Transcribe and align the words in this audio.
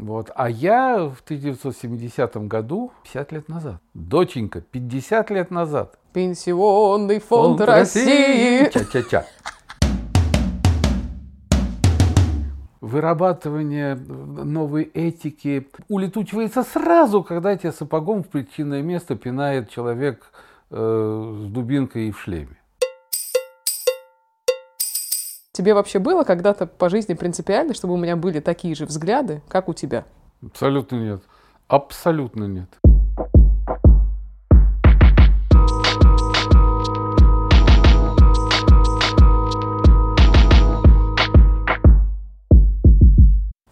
Вот. 0.00 0.30
А 0.34 0.48
я 0.48 1.10
в 1.14 1.20
1970 1.20 2.48
году, 2.48 2.90
50 3.04 3.32
лет 3.32 3.48
назад, 3.50 3.82
доченька, 3.92 4.62
50 4.62 5.30
лет 5.30 5.50
назад. 5.50 5.98
Пенсионный 6.14 7.20
фонд, 7.20 7.58
фонд 7.58 7.60
России. 7.68 8.62
России. 8.62 8.70
Ча-ча-ча. 8.72 9.26
Вырабатывание 12.80 13.94
новой 13.94 14.84
этики 14.84 15.68
улетучивается 15.90 16.62
сразу, 16.62 17.22
когда 17.22 17.54
тебя 17.54 17.70
сапогом 17.70 18.22
в 18.22 18.28
причинное 18.28 18.80
место 18.80 19.16
пинает 19.16 19.68
человек 19.68 20.32
э, 20.70 21.42
с 21.44 21.50
дубинкой 21.50 22.08
и 22.08 22.10
в 22.10 22.18
шлеме. 22.18 22.59
Тебе 25.52 25.74
вообще 25.74 25.98
было 25.98 26.22
когда-то 26.22 26.66
по 26.66 26.88
жизни 26.88 27.14
принципиально, 27.14 27.74
чтобы 27.74 27.94
у 27.94 27.96
меня 27.96 28.14
были 28.14 28.38
такие 28.38 28.76
же 28.76 28.86
взгляды, 28.86 29.42
как 29.48 29.68
у 29.68 29.74
тебя? 29.74 30.04
Абсолютно 30.46 30.94
нет. 30.94 31.22
Абсолютно 31.66 32.44
нет. 32.44 32.68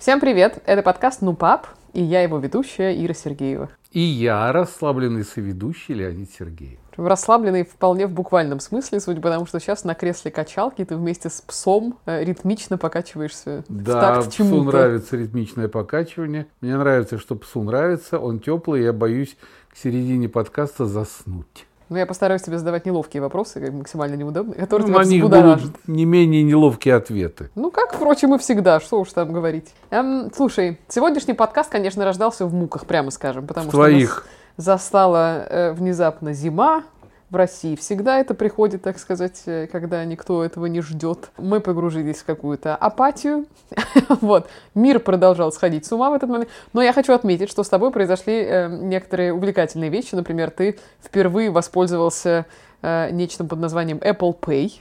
Всем 0.00 0.18
привет! 0.18 0.60
Это 0.66 0.82
подкаст 0.82 1.22
«Ну, 1.22 1.34
пап», 1.34 1.68
и 1.92 2.02
я 2.02 2.22
его 2.22 2.38
ведущая 2.38 2.92
Ира 3.04 3.14
Сергеева. 3.14 3.68
И 3.98 4.00
я 4.00 4.52
расслабленный 4.52 5.24
соведущий 5.24 5.92
Леонид 5.92 6.30
Сергеев. 6.30 6.78
Расслабленный 6.96 7.64
вполне 7.64 8.06
в 8.06 8.12
буквальном 8.12 8.60
смысле, 8.60 9.00
судя 9.00 9.20
по 9.20 9.28
тому, 9.28 9.44
что 9.44 9.58
сейчас 9.58 9.82
на 9.82 9.96
кресле 9.96 10.30
качалки 10.30 10.84
ты 10.84 10.94
вместе 10.94 11.28
с 11.28 11.40
псом 11.40 11.98
э, 12.06 12.22
ритмично 12.22 12.78
покачиваешься 12.78 13.64
да, 13.68 14.20
в 14.20 14.28
псу 14.28 14.62
нравится 14.62 15.16
ритмичное 15.16 15.66
покачивание. 15.66 16.46
Мне 16.60 16.76
нравится, 16.76 17.18
что 17.18 17.34
псу 17.34 17.64
нравится, 17.64 18.20
он 18.20 18.38
теплый, 18.38 18.84
я 18.84 18.92
боюсь 18.92 19.36
к 19.68 19.76
середине 19.76 20.28
подкаста 20.28 20.86
заснуть. 20.86 21.66
Ну, 21.88 21.96
я 21.96 22.06
постараюсь 22.06 22.42
тебе 22.42 22.58
задавать 22.58 22.84
неловкие 22.84 23.22
вопросы, 23.22 23.70
максимально 23.70 24.14
неудобные, 24.14 24.56
которые 24.56 24.88
ну, 24.88 25.02
тебя 25.02 25.22
будут 25.56 25.88
не 25.88 26.04
менее 26.04 26.42
неловкие 26.42 26.94
ответы. 26.94 27.50
Ну, 27.54 27.70
как, 27.70 27.94
впрочем, 27.94 28.34
и 28.34 28.38
всегда, 28.38 28.78
что 28.80 29.00
уж 29.00 29.12
там 29.12 29.32
говорить. 29.32 29.72
Эм, 29.90 30.30
слушай, 30.34 30.78
сегодняшний 30.88 31.34
подкаст, 31.34 31.70
конечно, 31.70 32.04
рождался 32.04 32.46
в 32.46 32.52
муках, 32.52 32.84
прямо 32.84 33.10
скажем, 33.10 33.46
потому 33.46 33.68
в 33.68 33.70
что 33.70 33.78
твоих. 33.78 34.26
нас 34.56 34.64
застала 34.64 35.46
э, 35.48 35.72
внезапно 35.72 36.34
зима, 36.34 36.82
в 37.30 37.36
России. 37.36 37.76
Всегда 37.76 38.18
это 38.18 38.34
приходит, 38.34 38.82
так 38.82 38.98
сказать, 38.98 39.42
э, 39.46 39.66
когда 39.70 40.04
никто 40.04 40.44
этого 40.44 40.66
не 40.66 40.80
ждет. 40.80 41.30
Мы 41.36 41.60
погружились 41.60 42.18
в 42.18 42.24
какую-то 42.24 42.74
апатию. 42.74 43.46
вот. 44.20 44.48
Мир 44.74 45.00
продолжал 45.00 45.52
сходить 45.52 45.84
с 45.84 45.92
ума 45.92 46.10
в 46.10 46.14
этот 46.14 46.30
момент. 46.30 46.48
Но 46.72 46.82
я 46.82 46.92
хочу 46.92 47.12
отметить, 47.12 47.50
что 47.50 47.62
с 47.62 47.68
тобой 47.68 47.90
произошли 47.90 48.42
э, 48.42 48.68
некоторые 48.68 49.34
увлекательные 49.34 49.90
вещи. 49.90 50.14
Например, 50.14 50.50
ты 50.50 50.78
впервые 51.04 51.50
воспользовался 51.50 52.46
э, 52.80 53.10
нечто 53.10 53.44
под 53.44 53.58
названием 53.58 53.98
Apple 53.98 54.38
Pay. 54.38 54.72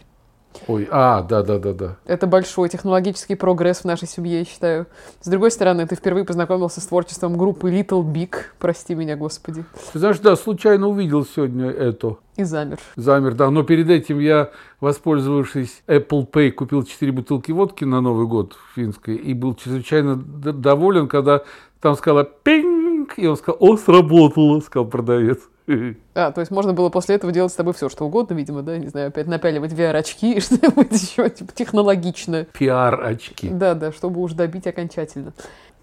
Ой, 0.67 0.87
а, 0.91 1.21
да, 1.21 1.43
да, 1.43 1.59
да, 1.59 1.73
да. 1.73 1.97
Это 2.05 2.27
большой 2.27 2.69
технологический 2.69 3.35
прогресс 3.35 3.79
в 3.79 3.85
нашей 3.85 4.07
семье, 4.07 4.39
я 4.39 4.45
считаю. 4.45 4.87
С 5.21 5.27
другой 5.27 5.51
стороны, 5.51 5.85
ты 5.85 5.95
впервые 5.95 6.25
познакомился 6.25 6.81
с 6.81 6.87
творчеством 6.87 7.37
группы 7.37 7.69
Little 7.69 8.03
Big, 8.03 8.35
прости 8.59 8.95
меня, 8.95 9.15
господи. 9.15 9.65
Ты 9.93 9.99
знаешь, 9.99 10.19
да, 10.19 10.35
случайно 10.35 10.87
увидел 10.87 11.25
сегодня 11.25 11.69
это. 11.69 12.17
И 12.35 12.43
замер. 12.43 12.79
Замер, 12.95 13.33
да. 13.33 13.49
Но 13.49 13.63
перед 13.63 13.89
этим 13.89 14.19
я, 14.19 14.51
воспользовавшись 14.79 15.83
Apple 15.87 16.29
Pay, 16.29 16.51
купил 16.51 16.83
4 16.83 17.11
бутылки 17.11 17.51
водки 17.51 17.83
на 17.83 18.01
Новый 18.01 18.27
год 18.27 18.53
в 18.53 18.75
финской 18.75 19.15
и 19.15 19.33
был 19.33 19.55
чрезвычайно 19.55 20.15
доволен, 20.15 21.07
когда 21.07 21.43
там 21.81 21.95
сказала 21.95 22.23
«пинг», 22.23 23.13
и 23.17 23.27
он 23.27 23.37
сказал 23.37 23.57
«О, 23.59 23.77
сработало», 23.77 24.59
сказал 24.59 24.87
продавец. 24.87 25.39
А, 26.13 26.31
то 26.31 26.39
есть 26.39 26.49
можно 26.49 26.73
было 26.73 26.89
после 26.89 27.15
этого 27.15 27.33
делать 27.33 27.51
с 27.51 27.55
тобой 27.55 27.73
все, 27.73 27.89
что 27.89 28.05
угодно, 28.05 28.33
видимо, 28.33 28.61
да, 28.61 28.77
не 28.77 28.87
знаю, 28.87 29.09
опять 29.09 29.27
напяливать 29.27 29.73
VR-очки 29.73 30.33
и 30.33 30.39
что-нибудь 30.41 30.91
еще, 30.91 31.29
типа, 31.29 31.51
технологичное. 31.53 32.47
PR-очки. 32.57 33.49
Да, 33.49 33.73
да, 33.73 33.91
чтобы 33.91 34.21
уж 34.21 34.33
добить 34.33 34.65
окончательно. 34.65 35.33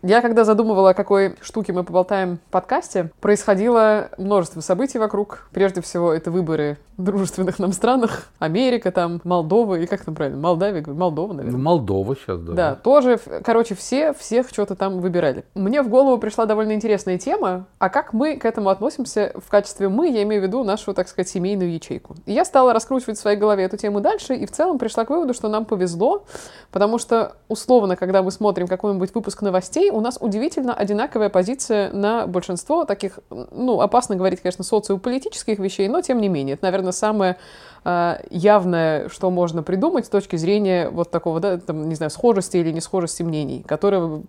Я 0.06 0.20
когда 0.20 0.44
задумывала, 0.44 0.91
о 0.91 0.94
какой 0.94 1.34
штуке 1.41 1.72
мы 1.72 1.82
поболтаем 1.82 2.37
в 2.37 2.50
подкасте, 2.50 3.10
происходило 3.22 4.10
множество 4.19 4.60
событий 4.60 4.98
вокруг. 4.98 5.48
Прежде 5.50 5.81
всего, 5.81 6.12
это 6.12 6.31
выборы 6.31 6.76
в 6.98 7.03
дружественных 7.03 7.59
нам 7.59 7.72
странах. 7.72 8.26
Америка 8.38 8.93
там, 8.93 9.22
Молдова, 9.25 9.76
и 9.76 9.87
как 9.87 10.04
там 10.04 10.14
правильно, 10.14 10.38
Молдавия, 10.38 10.84
Молдова, 10.87 11.32
наверное. 11.32 11.59
Молдова 11.59 12.14
сейчас, 12.16 12.38
да. 12.41 12.53
Да, 12.53 12.75
тоже, 12.75 13.19
короче, 13.43 13.75
все 13.75 14.12
всех 14.12 14.50
что-то 14.50 14.76
там 14.76 15.00
выбирали. 15.00 15.47
Мне 15.54 15.82
в 15.82 15.88
голову 15.88 16.19
пришла 16.19 16.44
довольно 16.44 16.72
интересная 16.72 17.19
тема, 17.19 17.66
а 17.78 17.88
как 17.88 18.12
мы 18.12 18.37
к 18.37 18.44
этому 18.44 18.69
относимся 18.69 19.32
в 19.34 19.48
качестве 19.48 19.88
мы, 19.88 20.10
я 20.10 20.22
имею 20.22 20.43
в 20.43 20.44
виду 20.44 20.64
нашу, 20.64 20.93
так 20.93 21.09
сказать, 21.09 21.28
семейную 21.28 21.72
ячейку. 21.72 22.14
И 22.26 22.32
я 22.32 22.44
стала 22.44 22.75
раскручивать 22.75 23.16
в 23.16 23.20
своей 23.20 23.38
голове 23.38 23.64
эту 23.64 23.78
тему 23.78 24.00
дальше, 24.00 24.34
и 24.34 24.44
в 24.44 24.53
целом 24.53 24.78
пришла 24.78 25.06
к 25.06 25.10
выводу, 25.10 25.32
что 25.32 25.48
нам 25.48 25.64
повезло, 25.64 26.26
потому 26.70 26.98
что, 26.98 27.37
условно, 27.48 27.97
когда 27.97 28.22
мы 28.22 28.31
смотрим 28.31 28.69
какой-нибудь 28.69 29.14
выпуск 29.14 29.41
новостей, 29.43 29.91
у 29.94 30.00
нас 30.00 30.19
удивительно 30.21 30.75
одинаковая 30.75 31.28
позиция 31.28 31.93
на 31.93 32.27
большинство 32.27 32.84
таких, 32.84 33.21
ну, 33.31 33.81
опасно 33.81 34.16
говорить, 34.16 34.41
конечно, 34.41 34.65
социополитических 34.65 35.59
вещей, 35.60 35.88
но 35.88 36.00
тем 36.00 36.21
не 36.21 36.28
менее, 36.28 36.55
это, 36.55 36.65
наверное, 36.65 36.91
самое 36.91 37.37
э, 37.84 38.16
явное, 38.31 39.09
что 39.09 39.31
можно 39.31 39.62
придумать 39.62 40.06
с 40.06 40.09
точки 40.09 40.34
зрения 40.34 40.91
вот 40.91 41.12
такого, 41.12 41.38
да, 41.38 41.59
там, 41.59 41.88
не 41.88 41.94
знаю, 41.94 42.10
схожести 42.10 42.56
или 42.56 42.72
не 42.72 42.81
схожести 42.81 43.22
мнений, 43.22 43.62
которые 43.62 44.22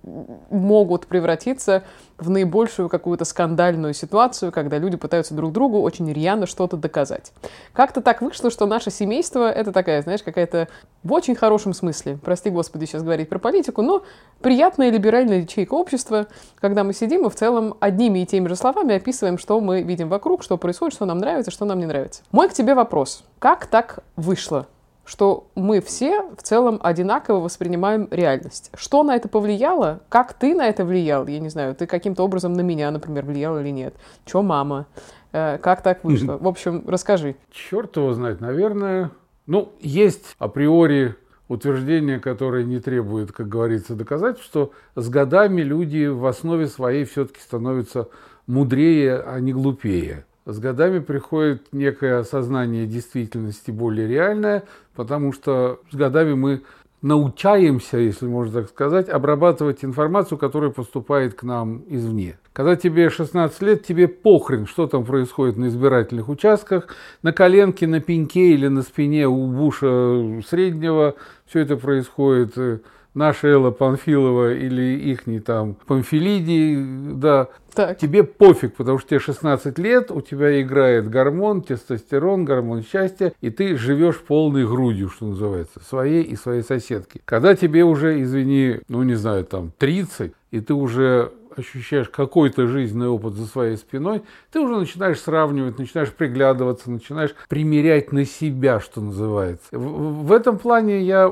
могут 0.52 1.08
превратиться 1.08 1.84
наибольшую 2.20 2.90
какую-то 2.90 3.26
скандальную 3.26 3.94
ситуацию, 3.94 4.52
когда 4.52 4.78
люди 4.78 4.98
пытаются 4.98 5.34
друг 5.34 5.52
другу 5.52 5.82
очень 5.82 6.12
рьяно 6.12 6.46
что-то 6.46 6.78
доказать. 6.78 7.32
Как-то 7.74 8.02
так 8.02 8.22
вышло, 8.22 8.50
что 8.50 8.66
наше 8.66 8.92
семейство— 8.92 9.52
это 9.52 9.72
такая, 9.72 10.02
знаешь, 10.02 10.24
какая-то 10.24 10.68
в 11.04 11.14
очень 11.14 11.36
хорошем 11.36 11.74
смысле, 11.74 12.18
прости 12.24 12.50
господи 12.50 12.86
сейчас 12.86 13.04
говорить 13.04 13.30
про 13.30 13.40
политику, 13.40 13.82
но 13.82 14.04
приятная 14.42 14.90
либеральная 14.90 15.42
ячейка 15.42 15.74
общества, 15.74 16.28
когда 16.60 16.84
мы 16.84 16.94
сидим 16.94 17.26
и 17.26 17.30
в 17.30 17.36
целом 17.36 17.76
одними 17.80 18.20
и 18.20 18.26
теми 18.26 18.48
же 18.48 18.56
словами 18.56 18.96
описываем, 18.96 19.38
что 19.38 19.60
мы 19.60 19.82
видим 19.82 20.10
вокруг, 20.10 20.44
что 20.44 20.58
происходит, 20.58 20.96
что 20.96 21.06
нам 21.06 21.18
нравится, 21.18 21.52
что 21.52 21.66
нам 21.66 21.80
не 21.80 21.86
нравится. 21.86 22.24
Мой 22.32 22.50
к 22.50 22.54
тебе 22.54 22.76
вопрос. 22.76 23.24
Как 23.40 23.68
так 23.68 24.00
вышло? 24.16 24.68
Что 25.06 25.48
мы 25.56 25.82
все 25.82 26.24
в 26.36 26.42
целом 26.42 26.80
одинаково 26.82 27.40
воспринимаем 27.40 28.08
реальность. 28.12 28.72
Что 28.76 29.04
на 29.04 29.16
это 29.16 29.30
повлияло? 29.30 30.02
Как 30.10 30.34
ты 30.34 30.56
на 30.56 30.68
это 30.68 30.84
влиял? 30.84 31.28
Я 31.28 31.40
не 31.40 31.50
знаю, 31.50 31.76
ты 31.76 31.86
каким-то 31.86 32.24
образом 32.24 32.54
на 32.54 32.62
меня, 32.62 32.92
например, 32.92 33.26
влиял 33.26 33.60
или 33.60 33.70
нет? 33.70 33.96
Че 34.26 34.42
мама? 34.42 34.88
Э, 35.32 35.58
как 35.60 35.82
так 35.82 36.04
вышло? 36.04 36.38
В 36.38 36.48
общем, 36.48 36.84
расскажи. 36.88 37.36
Черт 37.52 37.96
его 37.98 38.14
знает, 38.14 38.42
наверное. 38.42 39.12
Ну, 39.46 39.74
есть 39.80 40.36
априори 40.40 41.16
утверждение, 41.48 42.20
которое 42.20 42.64
не 42.64 42.80
требует, 42.80 43.32
как 43.32 43.48
говорится, 43.48 43.96
доказать, 43.96 44.40
что 44.40 44.72
с 44.96 45.08
годами 45.10 45.62
люди 45.62 46.08
в 46.08 46.26
основе 46.26 46.68
своей 46.68 47.06
все-таки 47.06 47.40
становятся 47.40 48.10
мудрее, 48.48 49.20
а 49.20 49.40
не 49.40 49.54
глупее. 49.54 50.26
С 50.46 50.60
годами 50.60 51.00
приходит 51.00 51.74
некое 51.74 52.20
осознание 52.20 52.86
действительности 52.86 53.72
более 53.72 54.08
реальное, 54.08 54.64
потому 54.94 55.34
что 55.34 55.80
с 55.92 55.96
годами 55.96 56.36
мы 56.36 56.62
научаемся, 57.02 57.98
если 57.98 58.28
можно 58.28 58.62
так 58.62 58.70
сказать, 58.70 59.10
обрабатывать 59.10 59.84
информацию, 59.84 60.38
которая 60.38 60.70
поступает 60.70 61.34
к 61.34 61.42
нам 61.42 61.84
извне. 61.88 62.38
Когда 62.54 62.76
тебе 62.76 63.10
16 63.10 63.60
лет, 63.64 63.86
тебе 63.86 64.08
похрен, 64.08 64.68
что 64.68 64.86
там 64.86 65.04
происходит 65.04 65.58
на 65.58 65.68
избирательных 65.68 66.30
участках, 66.30 66.88
на 67.24 67.34
коленке, 67.34 67.88
на 67.88 68.00
пеньке 68.00 68.54
или 68.54 68.68
на 68.68 68.84
спине 68.84 69.28
у 69.28 69.48
Буша 69.48 70.42
среднего, 70.48 71.16
все 71.48 71.62
это 71.62 71.76
происходит 71.76 72.84
наша 73.16 73.48
Элла 73.48 73.72
Панфилова 73.72 74.54
или 74.54 75.12
ихний 75.12 75.40
там 75.40 75.76
Памфилидий, 75.88 77.14
да, 77.16 77.48
так. 77.74 77.98
тебе 77.98 78.24
пофиг, 78.24 78.76
потому 78.76 79.00
что 79.00 79.10
тебе 79.10 79.20
16 79.20 79.80
лет, 79.80 80.12
у 80.12 80.22
тебя 80.22 80.62
играет 80.62 81.10
гормон, 81.10 81.62
тестостерон, 81.62 82.46
гормон 82.46 82.84
счастья, 82.84 83.34
и 83.42 83.50
ты 83.50 83.78
живешь 83.78 84.20
полной 84.20 84.68
грудью, 84.68 85.10
что 85.10 85.26
называется, 85.26 85.80
своей 85.80 86.24
и 86.24 86.36
своей 86.36 86.62
соседки. 86.62 87.22
Когда 87.26 87.56
тебе 87.56 87.84
уже, 87.84 88.22
извини, 88.22 88.82
ну 88.88 89.02
не 89.04 89.16
знаю, 89.16 89.46
там 89.46 89.72
30, 89.80 90.34
и 90.52 90.60
ты 90.60 90.74
уже 90.74 91.32
ощущаешь 91.58 92.10
какой-то 92.10 92.68
жизненный 92.68 93.08
опыт 93.08 93.34
за 93.34 93.46
своей 93.46 93.78
спиной, 93.78 94.24
ты 94.52 94.60
уже 94.60 94.78
начинаешь 94.78 95.20
сравнивать, 95.20 95.80
начинаешь 95.80 96.12
приглядываться, 96.12 96.92
начинаешь 96.92 97.34
примерять 97.48 98.12
на 98.12 98.26
себя, 98.26 98.80
что 98.80 99.02
называется. 99.02 99.66
В, 99.72 100.26
в 100.26 100.32
этом 100.34 100.58
плане 100.58 101.02
я 101.02 101.32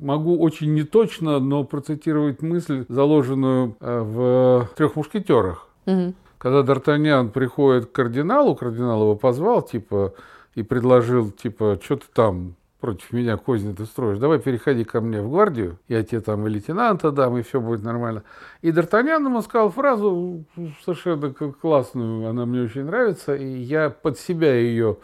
могу 0.00 0.38
очень 0.38 0.74
неточно, 0.74 1.38
но 1.38 1.64
процитировать 1.64 2.42
мысль, 2.42 2.84
заложенную 2.88 3.76
э, 3.80 4.00
в 4.00 4.70
«Трех 4.76 4.96
мушкетерах». 4.96 5.68
Угу. 5.86 6.14
Когда 6.38 6.60
Д'Артаньян 6.60 7.30
приходит 7.30 7.86
к 7.86 7.92
кардиналу, 7.92 8.54
кардинал 8.54 9.02
его 9.02 9.16
позвал, 9.16 9.62
типа, 9.62 10.14
и 10.54 10.62
предложил, 10.62 11.30
типа, 11.30 11.78
что 11.82 11.96
ты 11.96 12.06
там, 12.14 12.54
против 12.80 13.12
меня 13.12 13.36
козни 13.36 13.74
ты 13.74 13.84
строишь, 13.84 14.18
давай 14.18 14.38
переходи 14.38 14.84
ко 14.84 15.02
мне 15.02 15.20
в 15.20 15.30
гвардию, 15.30 15.78
я 15.86 16.02
тебе 16.02 16.22
там 16.22 16.46
и 16.46 16.50
лейтенанта 16.50 17.12
дам, 17.12 17.36
и 17.36 17.42
все 17.42 17.60
будет 17.60 17.82
нормально. 17.82 18.22
И 18.62 18.70
Д'Артаньян 18.70 19.24
ему 19.24 19.42
сказал 19.42 19.70
фразу 19.70 20.44
совершенно 20.84 21.32
классную, 21.32 22.28
она 22.28 22.46
мне 22.46 22.62
очень 22.62 22.84
нравится, 22.84 23.34
и 23.34 23.46
я 23.46 23.90
под 23.90 24.18
себя 24.18 24.54
ее 24.54 24.96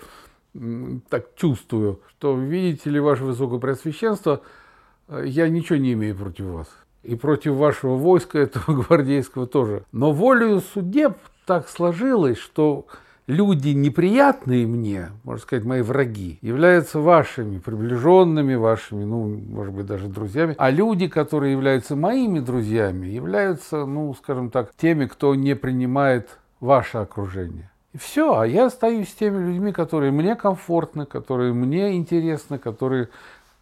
так 1.11 1.35
чувствую, 1.35 2.01
что, 2.09 2.35
видите 2.35 2.89
ли, 2.89 2.99
ваше 2.99 3.25
высокопреосвященство, 3.25 4.41
э, 4.43 4.66
я 5.09 5.49
ничего 5.49 5.79
не 5.79 5.93
имею 5.93 6.17
против 6.17 6.47
вас. 6.47 6.69
И 7.03 7.15
против 7.15 7.55
вашего 7.55 7.97
войска, 7.97 8.39
этого 8.41 8.83
гвардейского 8.83 9.47
тоже. 9.47 9.85
Но 9.93 10.13
волею 10.13 10.61
судеб 10.61 11.17
так 11.47 11.69
сложилось, 11.69 12.39
что 12.39 12.87
люди 13.27 13.69
неприятные 13.69 14.67
мне, 14.67 15.11
можно 15.25 15.43
сказать, 15.43 15.65
мои 15.65 15.83
враги, 15.83 16.39
являются 16.43 17.01
вашими 17.01 17.59
приближенными, 17.59 18.55
вашими, 18.55 19.05
ну, 19.05 19.27
может 19.27 19.75
быть, 19.75 19.87
даже 19.87 20.09
друзьями. 20.09 20.55
А 20.59 20.71
люди, 20.71 21.09
которые 21.09 21.53
являются 21.53 21.97
моими 21.97 22.41
друзьями, 22.41 23.07
являются, 23.07 23.87
ну, 23.87 24.15
скажем 24.15 24.51
так, 24.51 24.71
теми, 24.77 25.07
кто 25.07 25.35
не 25.35 25.55
принимает 25.55 26.39
ваше 26.61 26.99
окружение. 26.99 27.71
И 27.93 27.99
все, 27.99 28.39
а 28.39 28.47
я 28.47 28.67
остаюсь 28.67 29.09
с 29.09 29.15
теми 29.15 29.39
людьми, 29.39 29.73
которые 29.73 30.13
мне 30.13 30.37
комфортны, 30.37 31.07
которые 31.07 31.55
мне 31.55 31.97
интересны, 31.97 32.59
которые, 32.59 33.09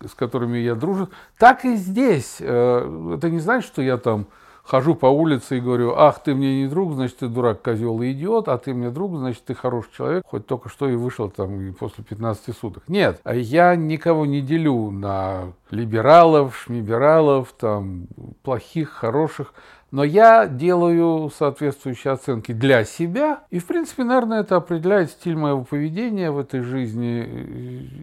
с 0.09 0.15
которыми 0.15 0.59
я 0.59 0.75
дружу. 0.75 1.09
Так 1.39 1.65
и 1.65 1.77
здесь. 1.77 2.37
Э, 2.41 3.15
это 3.17 3.31
не 3.31 3.41
значит, 3.41 3.69
что 3.69 3.83
я 3.83 3.97
там 3.97 4.27
хожу 4.65 4.95
по 4.95 5.07
улице 5.07 5.59
и 5.59 5.61
говорю, 5.61 5.95
ах, 5.95 6.23
ты 6.23 6.35
мне 6.35 6.63
не 6.63 6.69
друг, 6.69 6.95
значит, 6.95 7.19
ты 7.19 7.29
дурак, 7.29 7.63
козел 7.63 8.01
и 8.01 8.13
идиот, 8.13 8.49
а 8.49 8.59
ты 8.59 8.73
мне 8.73 8.91
друг, 8.91 9.17
значит, 9.17 9.45
ты 9.45 9.55
хороший 9.55 9.91
человек, 9.97 10.25
хоть 10.27 10.47
только 10.47 10.69
что 10.69 10.89
и 10.89 10.97
вышел 10.97 11.29
там 11.29 11.61
и 11.61 11.71
после 11.71 12.03
15 12.03 12.57
суток. 12.57 12.83
Нет, 12.89 13.21
я 13.31 13.77
никого 13.77 14.27
не 14.27 14.41
делю 14.41 14.91
на 14.91 15.53
либералов, 15.71 16.57
шмибералов, 16.57 17.53
там, 17.53 18.07
плохих, 18.43 18.91
хороших. 18.91 19.53
Но 19.95 20.03
я 20.03 20.49
делаю 20.49 21.31
соответствующие 21.31 22.15
оценки 22.15 22.51
для 22.51 22.83
себя. 22.83 23.45
И, 23.51 23.61
в 23.61 23.67
принципе, 23.67 24.03
наверное, 24.03 24.41
это 24.41 24.57
определяет 24.57 25.13
стиль 25.13 25.37
моего 25.37 25.63
поведения 25.63 26.33
в 26.33 26.39
этой 26.41 26.63
жизни 26.63 27.23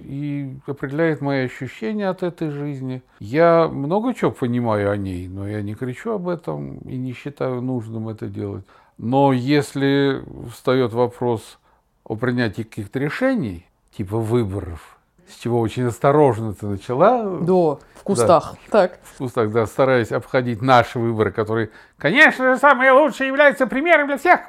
и 0.06 0.56
определяет 0.68 1.20
мои 1.20 1.44
ощущения 1.44 2.08
от 2.08 2.24
этой 2.24 2.50
жизни. 2.50 3.02
Я 3.20 3.68
много 3.68 4.14
чего 4.14 4.32
понимаю 4.32 4.90
о 4.90 4.96
ней, 4.96 5.28
но 5.28 5.46
я 5.46 5.62
не 5.62 5.76
кричу 5.76 6.12
об 6.12 6.30
этом 6.30 6.78
и 6.78 6.96
не 6.96 7.12
считаю 7.12 7.62
нужным 7.62 8.08
это 8.08 8.28
делать. 8.28 8.64
Но 8.98 9.34
если 9.34 10.24
встает 10.50 10.94
вопрос 10.94 11.60
о 12.06 12.16
принятии 12.16 12.64
каких-то 12.64 13.00
решений, 13.00 13.66
типа 13.98 14.18
выборов, 14.18 14.98
с 15.32 15.40
чего 15.40 15.60
очень 15.60 15.88
осторожно 15.88 16.54
ты 16.54 16.66
начала. 16.66 17.24
Да, 17.40 17.78
в 17.96 18.04
кустах. 18.04 18.56
Да, 18.66 18.72
так. 18.72 19.00
В 19.04 19.18
кустах, 19.18 19.52
да, 19.52 19.66
стараясь 19.66 20.12
обходить 20.12 20.62
наши 20.62 21.00
выборы, 21.00 21.32
которые, 21.32 21.70
конечно 21.98 22.54
же, 22.54 22.60
самые 22.60 22.92
лучшие, 22.92 23.28
являются 23.28 23.68
примером 23.68 24.08
для 24.08 24.18
всех. 24.18 24.42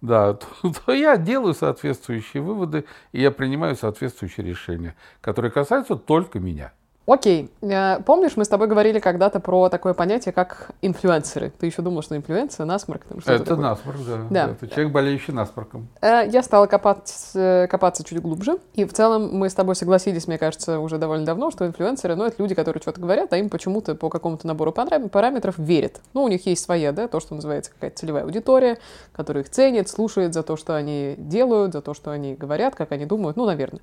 Да, 0.00 0.34
то, 0.34 0.46
то 0.84 0.92
я 0.92 1.16
делаю 1.16 1.54
соответствующие 1.54 2.42
выводы, 2.42 2.84
и 3.12 3.20
я 3.20 3.30
принимаю 3.30 3.76
соответствующие 3.76 4.46
решения, 4.46 4.96
которые 5.20 5.50
касаются 5.50 5.96
только 5.96 6.40
меня. 6.40 6.72
Окей. 7.04 7.50
Э, 7.62 8.00
помнишь, 8.06 8.36
мы 8.36 8.44
с 8.44 8.48
тобой 8.48 8.68
говорили 8.68 9.00
когда-то 9.00 9.40
про 9.40 9.68
такое 9.68 9.92
понятие, 9.92 10.32
как 10.32 10.70
инфлюенсеры. 10.82 11.52
Ты 11.58 11.66
еще 11.66 11.82
думал, 11.82 12.02
что 12.02 12.16
инфлюенция, 12.16 12.64
насморк? 12.64 13.04
Там, 13.04 13.18
это 13.18 13.38
такое. 13.40 13.56
насморк, 13.56 13.98
да. 14.06 14.26
да. 14.30 14.50
Это 14.52 14.68
человек, 14.68 14.92
болеющий 14.92 15.32
насморком. 15.32 15.88
Э, 16.00 16.22
я 16.30 16.42
стала 16.44 16.66
копать, 16.66 17.12
э, 17.34 17.66
копаться 17.68 18.04
чуть 18.04 18.20
глубже. 18.20 18.58
И 18.74 18.84
в 18.84 18.92
целом 18.92 19.36
мы 19.36 19.50
с 19.50 19.54
тобой 19.54 19.74
согласились, 19.74 20.28
мне 20.28 20.38
кажется, 20.38 20.78
уже 20.78 20.98
довольно 20.98 21.26
давно, 21.26 21.50
что 21.50 21.66
инфлюенсеры, 21.66 22.14
ну, 22.14 22.24
это 22.24 22.36
люди, 22.38 22.54
которые 22.54 22.80
что-то 22.80 23.00
говорят, 23.00 23.32
а 23.32 23.36
им 23.36 23.50
почему-то 23.50 23.96
по 23.96 24.08
какому-то 24.08 24.46
набору 24.46 24.72
параметров 24.72 25.58
верят. 25.58 26.00
Ну, 26.14 26.22
у 26.22 26.28
них 26.28 26.46
есть 26.46 26.62
своя, 26.62 26.92
да, 26.92 27.08
то, 27.08 27.18
что 27.18 27.34
называется 27.34 27.72
какая-то 27.72 27.98
целевая 27.98 28.22
аудитория, 28.22 28.78
которая 29.12 29.42
их 29.42 29.50
ценит, 29.50 29.88
слушает 29.88 30.34
за 30.34 30.44
то, 30.44 30.56
что 30.56 30.76
они 30.76 31.16
делают, 31.18 31.72
за 31.72 31.82
то, 31.82 31.94
что 31.94 32.12
они 32.12 32.34
говорят, 32.34 32.76
как 32.76 32.92
они 32.92 33.06
думают, 33.06 33.36
ну, 33.36 33.44
наверное. 33.44 33.80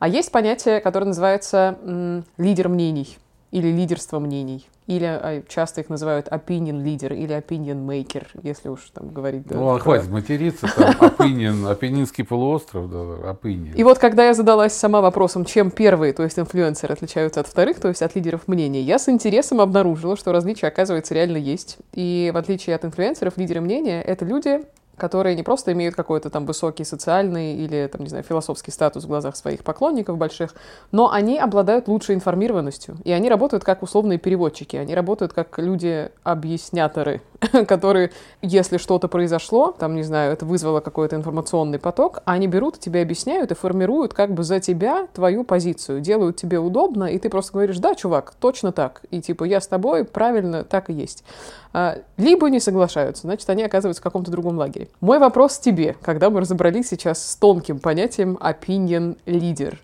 А 0.00 0.08
есть 0.08 0.32
понятие, 0.32 0.80
которое 0.80 1.06
называется 1.06 1.78
м, 1.82 2.24
лидер 2.38 2.70
мнений 2.70 3.18
или 3.50 3.68
лидерство 3.68 4.18
мнений. 4.18 4.66
Или 4.86 5.04
а, 5.04 5.42
часто 5.46 5.82
их 5.82 5.90
называют 5.90 6.28
opinion 6.28 6.82
leader 6.82 7.14
или 7.14 7.36
opinion 7.36 7.86
maker, 7.86 8.26
если 8.42 8.70
уж 8.70 8.80
там 8.94 9.10
говорить. 9.10 9.46
Да, 9.46 9.56
ну, 9.56 9.74
а 9.74 9.78
хватит 9.78 10.08
материться, 10.08 10.68
там 10.74 10.94
opinion, 11.00 11.70
опининский 11.70 12.24
полуостров, 12.24 12.90
да, 12.90 12.96
opinion. 13.30 13.74
И 13.76 13.84
вот 13.84 13.98
когда 13.98 14.24
я 14.24 14.32
задалась 14.32 14.72
сама 14.72 15.02
вопросом, 15.02 15.44
чем 15.44 15.70
первые, 15.70 16.14
то 16.14 16.22
есть 16.22 16.38
инфлюенсеры, 16.38 16.94
отличаются 16.94 17.40
от 17.40 17.46
вторых, 17.46 17.78
то 17.78 17.88
есть 17.88 18.00
от 18.00 18.14
лидеров 18.16 18.48
мнений, 18.48 18.80
я 18.80 18.98
с 18.98 19.06
интересом 19.10 19.60
обнаружила, 19.60 20.16
что 20.16 20.32
различия, 20.32 20.68
оказывается, 20.68 21.12
реально 21.12 21.36
есть. 21.36 21.76
И 21.92 22.30
в 22.32 22.38
отличие 22.38 22.74
от 22.74 22.86
инфлюенсеров, 22.86 23.36
лидеры 23.36 23.60
мнения— 23.60 24.00
это 24.04 24.24
люди, 24.24 24.62
которые 25.00 25.34
не 25.34 25.42
просто 25.42 25.72
имеют 25.72 25.96
какой-то 25.96 26.30
там 26.30 26.46
высокий 26.46 26.84
социальный 26.84 27.54
или, 27.54 27.88
там, 27.90 28.02
не 28.02 28.08
знаю, 28.08 28.22
философский 28.22 28.70
статус 28.70 29.04
в 29.04 29.08
глазах 29.08 29.34
своих 29.34 29.64
поклонников 29.64 30.18
больших, 30.18 30.54
но 30.92 31.10
они 31.10 31.38
обладают 31.38 31.88
лучшей 31.88 32.14
информированностью, 32.14 32.98
и 33.04 33.10
они 33.10 33.28
работают 33.28 33.64
как 33.64 33.82
условные 33.82 34.18
переводчики, 34.18 34.76
они 34.76 34.94
работают 34.94 35.32
как 35.32 35.58
люди-объясняторы, 35.58 37.22
которые, 37.66 38.10
если 38.42 38.76
что-то 38.76 39.08
произошло, 39.08 39.72
там, 39.72 39.94
не 39.94 40.02
знаю, 40.02 40.32
это 40.32 40.44
вызвало 40.44 40.80
какой-то 40.80 41.16
информационный 41.16 41.78
поток, 41.78 42.22
они 42.24 42.46
берут, 42.46 42.78
тебе 42.78 43.00
объясняют 43.00 43.50
и 43.50 43.54
формируют 43.54 44.12
как 44.12 44.32
бы 44.32 44.42
за 44.42 44.60
тебя 44.60 45.06
твою 45.14 45.44
позицию, 45.44 46.00
делают 46.00 46.36
тебе 46.36 46.58
удобно, 46.58 47.04
и 47.04 47.18
ты 47.18 47.30
просто 47.30 47.52
говоришь, 47.52 47.78
да, 47.78 47.94
чувак, 47.94 48.34
точно 48.40 48.72
так, 48.72 49.02
и 49.10 49.20
типа 49.20 49.44
я 49.44 49.60
с 49.60 49.66
тобой, 49.66 50.04
правильно, 50.04 50.64
так 50.64 50.90
и 50.90 50.92
есть. 50.92 51.24
А, 51.72 51.98
либо 52.16 52.50
не 52.50 52.60
соглашаются, 52.60 53.22
значит, 53.22 53.48
они 53.48 53.62
оказываются 53.62 54.02
в 54.02 54.04
каком-то 54.04 54.30
другом 54.30 54.58
лагере. 54.58 54.88
Мой 55.00 55.18
вопрос 55.18 55.58
тебе, 55.58 55.96
когда 56.02 56.28
мы 56.30 56.40
разобрались 56.40 56.88
сейчас 56.88 57.24
с 57.24 57.36
тонким 57.36 57.78
понятием 57.78 58.38
opinion 58.40 59.16
leader. 59.24 59.76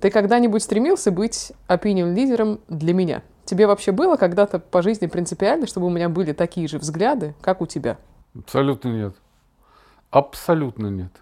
Ты 0.00 0.10
когда-нибудь 0.10 0.62
стремился 0.62 1.10
быть 1.12 1.52
opinion 1.68 2.12
лидером 2.12 2.60
для 2.68 2.92
меня? 2.92 3.22
Тебе 3.44 3.66
вообще 3.66 3.92
было 3.92 4.16
когда-то 4.16 4.58
по 4.58 4.82
жизни 4.82 5.06
принципиально, 5.06 5.66
чтобы 5.66 5.86
у 5.86 5.90
меня 5.90 6.08
были 6.08 6.32
такие 6.32 6.66
же 6.66 6.78
взгляды, 6.78 7.34
как 7.40 7.60
у 7.60 7.66
тебя? 7.66 7.98
Абсолютно 8.36 8.88
нет. 8.88 9.16
Абсолютно 10.10 10.86
нет. 10.86 11.12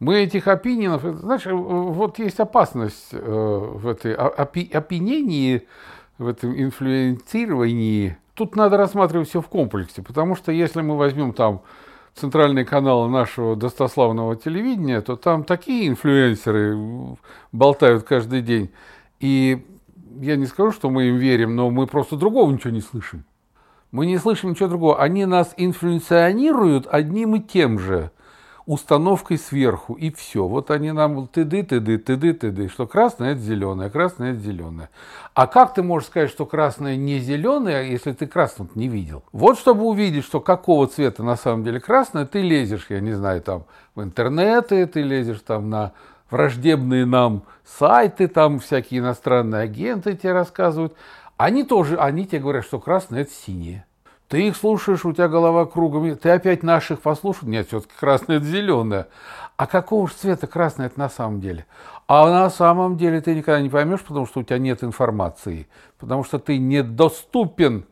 Мы 0.00 0.18
этих 0.18 0.46
опининов, 0.46 1.02
знаешь, 1.02 1.44
вот 1.46 2.18
есть 2.18 2.38
опасность 2.38 3.08
э, 3.12 3.18
в 3.20 3.88
этой 3.88 4.14
опи, 4.14 4.70
опинении, 4.72 5.66
в 6.18 6.28
этом 6.28 6.58
инфлюенцировании. 6.58 8.16
Тут 8.34 8.54
надо 8.54 8.76
рассматривать 8.76 9.28
все 9.28 9.40
в 9.40 9.48
комплексе, 9.48 10.02
потому 10.02 10.36
что 10.36 10.52
если 10.52 10.82
мы 10.82 10.96
возьмем 10.96 11.32
там 11.32 11.62
центральные 12.14 12.64
каналы 12.64 13.08
нашего 13.08 13.56
достославного 13.56 14.36
телевидения, 14.36 15.00
то 15.00 15.16
там 15.16 15.44
такие 15.44 15.88
инфлюенсеры 15.88 16.76
болтают 17.52 18.04
каждый 18.04 18.42
день. 18.42 18.70
И 19.18 19.64
я 20.20 20.36
не 20.36 20.46
скажу, 20.46 20.72
что 20.72 20.90
мы 20.90 21.08
им 21.08 21.16
верим, 21.16 21.56
но 21.56 21.70
мы 21.70 21.86
просто 21.86 22.16
другого 22.16 22.50
ничего 22.50 22.70
не 22.70 22.80
слышим. 22.80 23.24
Мы 23.90 24.06
не 24.06 24.18
слышим 24.18 24.50
ничего 24.50 24.68
другого. 24.68 25.00
Они 25.00 25.24
нас 25.24 25.54
инфлюенционируют 25.56 26.86
одним 26.90 27.36
и 27.36 27.40
тем 27.40 27.78
же 27.78 28.10
установкой 28.68 29.38
сверху, 29.38 29.94
и 29.94 30.10
все. 30.10 30.46
Вот 30.46 30.70
они 30.70 30.92
нам 30.92 31.26
тыды, 31.26 31.62
тыды, 31.62 31.96
тыды, 31.96 32.34
тыды, 32.34 32.68
что 32.68 32.86
красное– 32.86 33.32
это 33.32 33.40
зеленое, 33.40 33.88
красное– 33.88 34.32
это 34.34 34.40
зеленое. 34.40 34.90
А 35.32 35.46
как 35.46 35.72
ты 35.72 35.82
можешь 35.82 36.08
сказать, 36.08 36.28
что 36.28 36.44
красное 36.44 36.94
не 36.94 37.18
зеленое, 37.18 37.90
если 37.90 38.12
ты 38.12 38.26
красным 38.26 38.68
не 38.74 38.88
видел? 38.88 39.24
Вот 39.32 39.58
чтобы 39.58 39.84
увидеть, 39.84 40.24
что 40.24 40.40
какого 40.40 40.86
цвета 40.86 41.22
на 41.22 41.36
самом 41.36 41.64
деле 41.64 41.80
красное, 41.80 42.26
ты 42.26 42.42
лезешь, 42.42 42.88
я 42.90 43.00
не 43.00 43.12
знаю, 43.12 43.40
там 43.40 43.64
в 43.94 44.02
интернеты, 44.02 44.84
ты 44.84 45.00
лезешь 45.00 45.40
там 45.40 45.70
на 45.70 45.92
враждебные 46.30 47.06
нам 47.06 47.42
сайты, 47.64 48.28
там 48.28 48.58
всякие 48.58 49.00
иностранные 49.00 49.62
агенты 49.62 50.14
тебе 50.14 50.32
рассказывают. 50.32 50.94
Они 51.36 51.64
тоже, 51.64 51.96
они 51.96 52.26
тебе 52.26 52.40
говорят, 52.40 52.64
что 52.64 52.80
красное– 52.80 53.20
это 53.22 53.32
синее. 53.32 53.84
Ты 54.28 54.48
их 54.48 54.56
слушаешь, 54.56 55.06
у 55.06 55.12
тебя 55.12 55.28
голова 55.28 55.64
кругом. 55.64 56.14
Ты 56.16 56.30
опять 56.30 56.62
наших 56.62 57.00
послушал? 57.00 57.48
Нет, 57.48 57.68
все-таки 57.68 57.94
красное– 57.98 58.36
это 58.38 58.46
зеленое. 58.46 59.06
А 59.56 59.66
какого 59.66 60.06
же 60.06 60.14
цвета 60.14 60.46
красное 60.46 60.86
это 60.86 60.98
на 60.98 61.08
самом 61.08 61.40
деле? 61.40 61.64
А 62.06 62.28
на 62.28 62.50
самом 62.50 62.96
деле 62.96 63.20
ты 63.20 63.34
никогда 63.34 63.60
не 63.60 63.70
поймешь, 63.70 64.02
потому 64.02 64.26
что 64.26 64.40
у 64.40 64.42
тебя 64.42 64.58
нет 64.58 64.84
информации. 64.84 65.66
Потому 65.98 66.24
что 66.24 66.38
ты 66.38 66.58
недоступен 66.58 67.86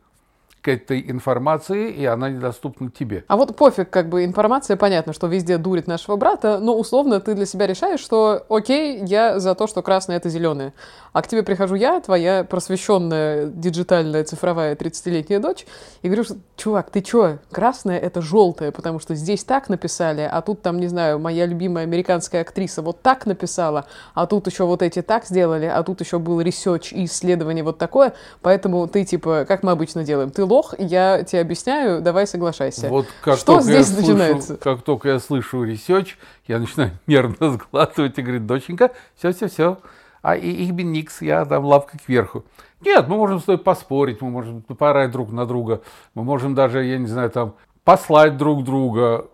этой 0.67 1.09
информации, 1.09 1.91
и 1.91 2.05
она 2.05 2.29
недоступна 2.29 2.91
тебе. 2.91 3.23
А 3.27 3.37
вот 3.37 3.55
пофиг, 3.55 3.89
как 3.89 4.09
бы 4.09 4.25
информация, 4.25 4.77
понятно, 4.77 5.13
что 5.13 5.27
везде 5.27 5.57
дурит 5.57 5.87
нашего 5.87 6.15
брата, 6.15 6.59
но 6.59 6.77
условно 6.77 7.19
ты 7.19 7.33
для 7.33 7.45
себя 7.45 7.67
решаешь, 7.67 7.99
что 7.99 8.45
окей, 8.49 9.03
я 9.05 9.39
за 9.39 9.55
то, 9.55 9.67
что 9.67 9.81
красное 9.81 10.17
это 10.17 10.29
зеленое. 10.29 10.73
А 11.13 11.21
к 11.21 11.27
тебе 11.27 11.41
прихожу 11.41 11.75
я, 11.75 11.99
твоя 11.99 12.43
просвещенная 12.43 13.47
диджитальная 13.47 14.23
цифровая 14.23 14.75
30-летняя 14.75 15.39
дочь, 15.39 15.65
и 16.01 16.07
говорю, 16.07 16.25
чувак, 16.55 16.91
ты 16.91 17.01
чё, 17.01 17.39
красное 17.51 17.97
это 17.97 18.21
желтое, 18.21 18.71
потому 18.71 18.99
что 18.99 19.15
здесь 19.15 19.43
так 19.43 19.69
написали, 19.69 20.29
а 20.31 20.41
тут 20.41 20.61
там, 20.61 20.79
не 20.79 20.87
знаю, 20.87 21.17
моя 21.19 21.45
любимая 21.45 21.85
американская 21.85 22.41
актриса 22.41 22.81
вот 22.81 23.01
так 23.01 23.25
написала, 23.25 23.85
а 24.13 24.27
тут 24.27 24.47
еще 24.47 24.65
вот 24.65 24.81
эти 24.81 25.01
так 25.01 25.25
сделали, 25.25 25.65
а 25.65 25.81
тут 25.83 26.01
еще 26.01 26.19
был 26.19 26.39
ресерч 26.41 26.93
и 26.93 27.05
исследование 27.05 27.63
вот 27.63 27.77
такое, 27.77 28.13
поэтому 28.41 28.87
ты 28.87 29.03
типа, 29.03 29.45
как 29.47 29.63
мы 29.63 29.71
обычно 29.71 30.03
делаем, 30.03 30.29
ты 30.29 30.45
лох, 30.57 30.73
я 30.77 31.23
тебе 31.23 31.41
объясняю, 31.41 32.01
давай 32.01 32.27
соглашайся. 32.27 32.89
Вот 32.89 33.07
как 33.21 33.37
Что 33.37 33.53
только 33.53 33.63
здесь 33.63 33.77
я 33.77 33.83
слышу, 33.83 34.01
начинается? 34.01 34.57
Как 34.57 34.81
только 34.81 35.09
я 35.09 35.19
слышу 35.19 35.63
ресерч, 35.63 36.17
я 36.47 36.59
начинаю 36.59 36.91
нервно 37.07 37.51
сглатывать 37.51 38.17
и 38.17 38.21
говорит, 38.21 38.45
доченька, 38.45 38.91
все-все-все, 39.15 39.77
а 40.21 40.35
и 40.35 40.49
их 40.49 40.73
бы 40.73 40.83
никс, 40.83 41.21
я 41.21 41.45
дам 41.45 41.65
лапкой 41.65 41.99
кверху. 42.03 42.43
Нет, 42.81 43.07
мы 43.07 43.17
можем 43.17 43.39
с 43.39 43.43
тобой 43.43 43.63
поспорить, 43.63 44.21
мы 44.21 44.29
можем 44.29 44.61
поорать 44.61 45.11
друг 45.11 45.31
на 45.31 45.45
друга, 45.45 45.81
мы 46.13 46.23
можем 46.23 46.53
даже, 46.53 46.83
я 46.83 46.97
не 46.97 47.07
знаю, 47.07 47.29
там, 47.29 47.55
послать 47.83 48.37
друг 48.37 48.63
друга, 48.63 49.27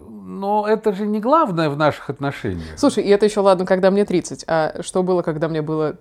но 0.00 0.66
это 0.66 0.92
же 0.92 1.06
не 1.06 1.20
главное 1.20 1.70
в 1.70 1.76
наших 1.76 2.10
отношениях. 2.10 2.78
Слушай, 2.78 3.04
и 3.04 3.08
это 3.08 3.26
еще 3.26 3.40
ладно, 3.40 3.66
когда 3.66 3.90
мне 3.90 4.04
30, 4.04 4.44
а 4.46 4.82
что 4.82 5.02
было, 5.02 5.22
когда 5.22 5.48
мне 5.48 5.62
было 5.62 5.96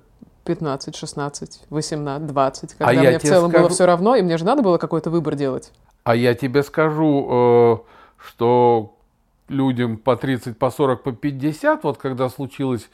15, 0.47 0.95
16, 0.95 1.61
18, 1.69 2.27
20, 2.27 2.73
когда 2.73 2.91
А 2.91 2.93
мне 2.93 3.19
в 3.19 3.21
целом 3.21 3.51
было 3.51 3.59
скажу- 3.59 3.75
все 3.75 3.85
равно, 3.85 4.15
и 4.15 4.21
мне 4.21 4.37
же 4.37 4.45
надо 4.45 4.61
было 4.63 4.77
какой-то 4.77 5.09
выбор 5.09 5.35
делать. 5.35 5.71
А 6.03 6.15
я 6.15 6.33
тебе 6.33 6.63
скажу, 6.63 7.27
э, 7.29 7.77
что 8.27 8.95
людям 9.49 9.97
по 9.97 10.15
30, 10.15 10.57
по 10.57 10.71
40, 10.71 11.03
по 11.03 11.11
50, 11.11 11.83
вот 11.83 11.97
когда 11.97 12.29
случилась 12.29 12.89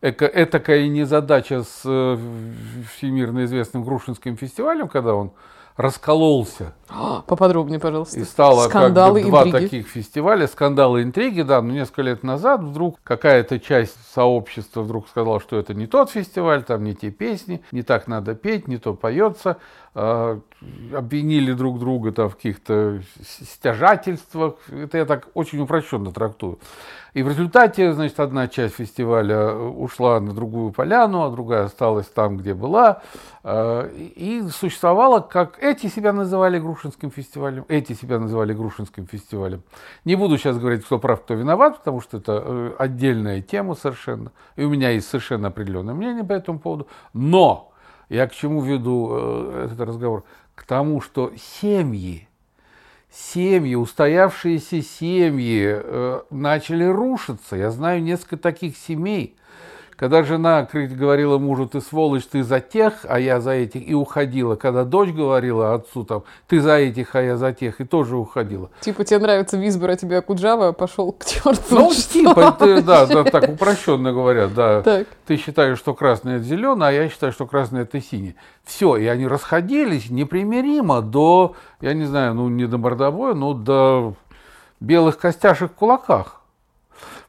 этакая 0.00 0.86
незадача 0.88 1.62
с 1.64 1.82
э, 1.84 2.18
всемирно 2.94 3.44
известным 3.44 3.82
Грушинским 3.84 4.36
фестивалем, 4.36 4.88
когда 4.88 5.14
он 5.14 5.32
раскололся 5.78 6.74
Поподробнее, 7.26 7.78
пожалуйста. 7.78 8.18
и 8.18 8.24
стало 8.24 8.68
Скандалы, 8.68 9.20
как 9.20 9.30
бы 9.30 9.30
два 9.30 9.46
интриги. 9.46 9.64
таких 9.64 9.88
фестиваля, 9.88 10.46
скандалы, 10.48 11.02
интриги, 11.02 11.42
да, 11.42 11.62
но 11.62 11.72
несколько 11.72 12.02
лет 12.02 12.22
назад 12.24 12.62
вдруг 12.62 12.98
какая-то 13.04 13.60
часть 13.60 13.96
сообщества 14.12 14.82
вдруг 14.82 15.08
сказала, 15.08 15.38
что 15.38 15.56
это 15.56 15.74
не 15.74 15.86
тот 15.86 16.10
фестиваль, 16.10 16.64
там 16.64 16.82
не 16.82 16.94
те 16.94 17.10
песни, 17.10 17.62
не 17.70 17.82
так 17.82 18.08
надо 18.08 18.34
петь, 18.34 18.66
не 18.66 18.78
то 18.78 18.94
поется, 18.94 19.58
обвинили 19.94 21.52
друг 21.52 21.78
друга 21.78 22.12
там 22.12 22.28
в 22.28 22.36
каких-то 22.36 23.00
стяжательствах, 23.22 24.54
это 24.70 24.98
я 24.98 25.04
так 25.04 25.28
очень 25.34 25.60
упрощенно 25.60 26.12
трактую. 26.12 26.58
И 27.14 27.22
в 27.22 27.28
результате, 27.28 27.92
значит, 27.94 28.20
одна 28.20 28.48
часть 28.48 28.76
фестиваля 28.76 29.52
ушла 29.52 30.20
на 30.20 30.32
другую 30.32 30.72
поляну, 30.72 31.24
а 31.24 31.30
другая 31.30 31.64
осталась 31.64 32.06
там, 32.06 32.36
где 32.36 32.54
была. 32.54 33.02
Э, 33.42 33.90
И 34.14 34.42
существовала, 34.50 35.20
как 35.20 35.58
эти 35.60 35.86
себя 35.88 36.12
называли 36.12 36.60
Грушинским 36.60 37.10
фестивалем, 37.10 37.64
эти 37.68 37.94
себя 37.94 38.18
называли 38.18 38.52
Грушинским 38.52 39.06
фестивалем. 39.06 39.62
Не 40.04 40.16
буду 40.16 40.36
сейчас 40.38 40.58
говорить, 40.58 40.84
кто 40.84 40.98
прав, 40.98 41.22
кто 41.22 41.34
виноват, 41.34 41.78
потому 41.78 42.00
что 42.00 42.18
это 42.18 42.42
э, 42.44 42.72
отдельная 42.78 43.40
тема 43.40 43.74
совершенно. 43.74 44.30
И 44.56 44.62
у 44.64 44.68
меня 44.68 44.90
есть 44.90 45.08
совершенно 45.08 45.48
определенное 45.48 45.94
мнение 45.94 46.24
по 46.24 46.34
этому 46.34 46.58
поводу. 46.58 46.86
Но 47.14 47.67
я 48.08 48.26
к 48.26 48.32
чему 48.34 48.62
веду 48.62 49.10
э, 49.12 49.66
этот 49.66 49.80
разговор? 49.80 50.24
К 50.54 50.64
тому, 50.64 51.00
что 51.00 51.32
семьи, 51.60 52.28
семьи, 53.10 53.74
устоявшиеся 53.74 54.82
семьи 54.82 55.64
э, 55.66 56.20
начали 56.30 56.84
рушиться. 56.84 57.56
Я 57.56 57.70
знаю 57.70 58.02
несколько 58.02 58.36
таких 58.36 58.76
семей, 58.76 59.36
когда 59.98 60.22
жена 60.22 60.68
говорила 60.72 61.38
мужу, 61.38 61.66
ты 61.66 61.80
сволочь, 61.80 62.24
ты 62.24 62.44
за 62.44 62.60
тех, 62.60 63.04
а 63.08 63.18
я 63.18 63.40
за 63.40 63.50
этих, 63.50 63.88
и 63.88 63.94
уходила. 63.94 64.54
Когда 64.54 64.84
дочь 64.84 65.10
говорила 65.10 65.74
отцу, 65.74 66.04
там, 66.04 66.22
ты 66.46 66.60
за 66.60 66.76
этих, 66.76 67.16
а 67.16 67.20
я 67.20 67.36
за 67.36 67.52
тех, 67.52 67.80
и 67.80 67.84
тоже 67.84 68.16
уходила. 68.16 68.70
Типа, 68.80 69.04
тебе 69.04 69.18
нравится 69.18 69.56
Визбор, 69.56 69.90
а 69.90 69.96
тебе 69.96 70.18
Акуджава, 70.18 70.70
пошел 70.70 71.10
к 71.10 71.24
черту. 71.24 71.58
Ну, 71.70 71.92
типа, 71.92 72.54
это, 72.56 72.80
да, 72.82 73.06
да, 73.06 73.24
так 73.24 73.48
упрощенно 73.48 74.12
говорят, 74.12 74.54
да. 74.54 74.82
Так. 74.82 75.08
Ты 75.26 75.36
считаешь, 75.36 75.78
что 75.78 75.94
красное 75.94 76.36
это 76.36 76.44
зеленое, 76.44 76.90
а 76.90 76.92
я 76.92 77.08
считаю, 77.08 77.32
что 77.32 77.48
красное 77.48 77.82
это 77.82 78.00
синее. 78.00 78.36
Все, 78.62 78.96
и 78.96 79.06
они 79.06 79.26
расходились 79.26 80.10
непримиримо 80.10 81.02
до, 81.02 81.56
я 81.80 81.92
не 81.92 82.04
знаю, 82.04 82.34
ну 82.34 82.48
не 82.48 82.66
до 82.66 82.78
мордобоя, 82.78 83.34
но 83.34 83.52
до 83.52 84.14
белых 84.78 85.18
костяшек 85.18 85.72
в 85.72 85.74
кулаках. 85.74 86.40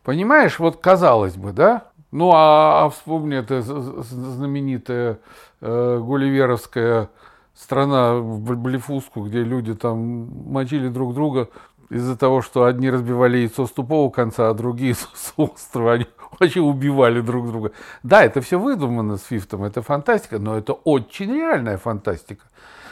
Понимаешь, 0.03 0.59
вот 0.59 0.77
казалось 0.77 1.35
бы, 1.35 1.51
да? 1.51 1.85
Ну, 2.11 2.31
а, 2.33 2.85
а 2.85 2.89
вспомни, 2.89 3.37
это 3.37 3.61
знаменитая 3.61 5.19
э, 5.61 5.99
гулливеровская 6.01 7.09
страна 7.55 8.15
в 8.15 8.39
Бл- 8.41 8.55
Блефуску, 8.55 9.25
где 9.25 9.43
люди 9.43 9.75
там 9.75 10.27
мочили 10.51 10.87
друг 10.87 11.13
друга 11.13 11.49
из-за 11.89 12.17
того, 12.17 12.41
что 12.41 12.63
одни 12.65 12.89
разбивали 12.89 13.37
яйцо 13.37 13.67
с 13.67 13.71
тупого 13.71 14.09
конца, 14.09 14.49
а 14.49 14.53
другие 14.53 14.95
с 15.13 15.33
острого. 15.37 15.93
Они 15.93 16.07
вообще 16.39 16.61
убивали 16.61 17.21
друг 17.21 17.47
друга. 17.47 17.71
Да, 18.01 18.23
это 18.23 18.41
все 18.41 18.57
выдумано 18.59 19.17
с 19.17 19.23
Фифтом, 19.25 19.63
это 19.63 19.81
фантастика, 19.83 20.39
но 20.39 20.57
это 20.57 20.73
очень 20.73 21.31
реальная 21.31 21.77
фантастика. 21.77 22.45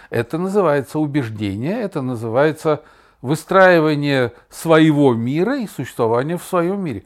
Это 0.10 0.38
называется 0.38 1.00
убеждение, 1.00 1.82
это 1.82 2.02
называется 2.02 2.84
выстраивание 3.22 4.32
своего 4.50 5.14
мира 5.14 5.58
и 5.58 5.68
существование 5.68 6.38
в 6.38 6.44
своем 6.44 6.82
мире. 6.82 7.04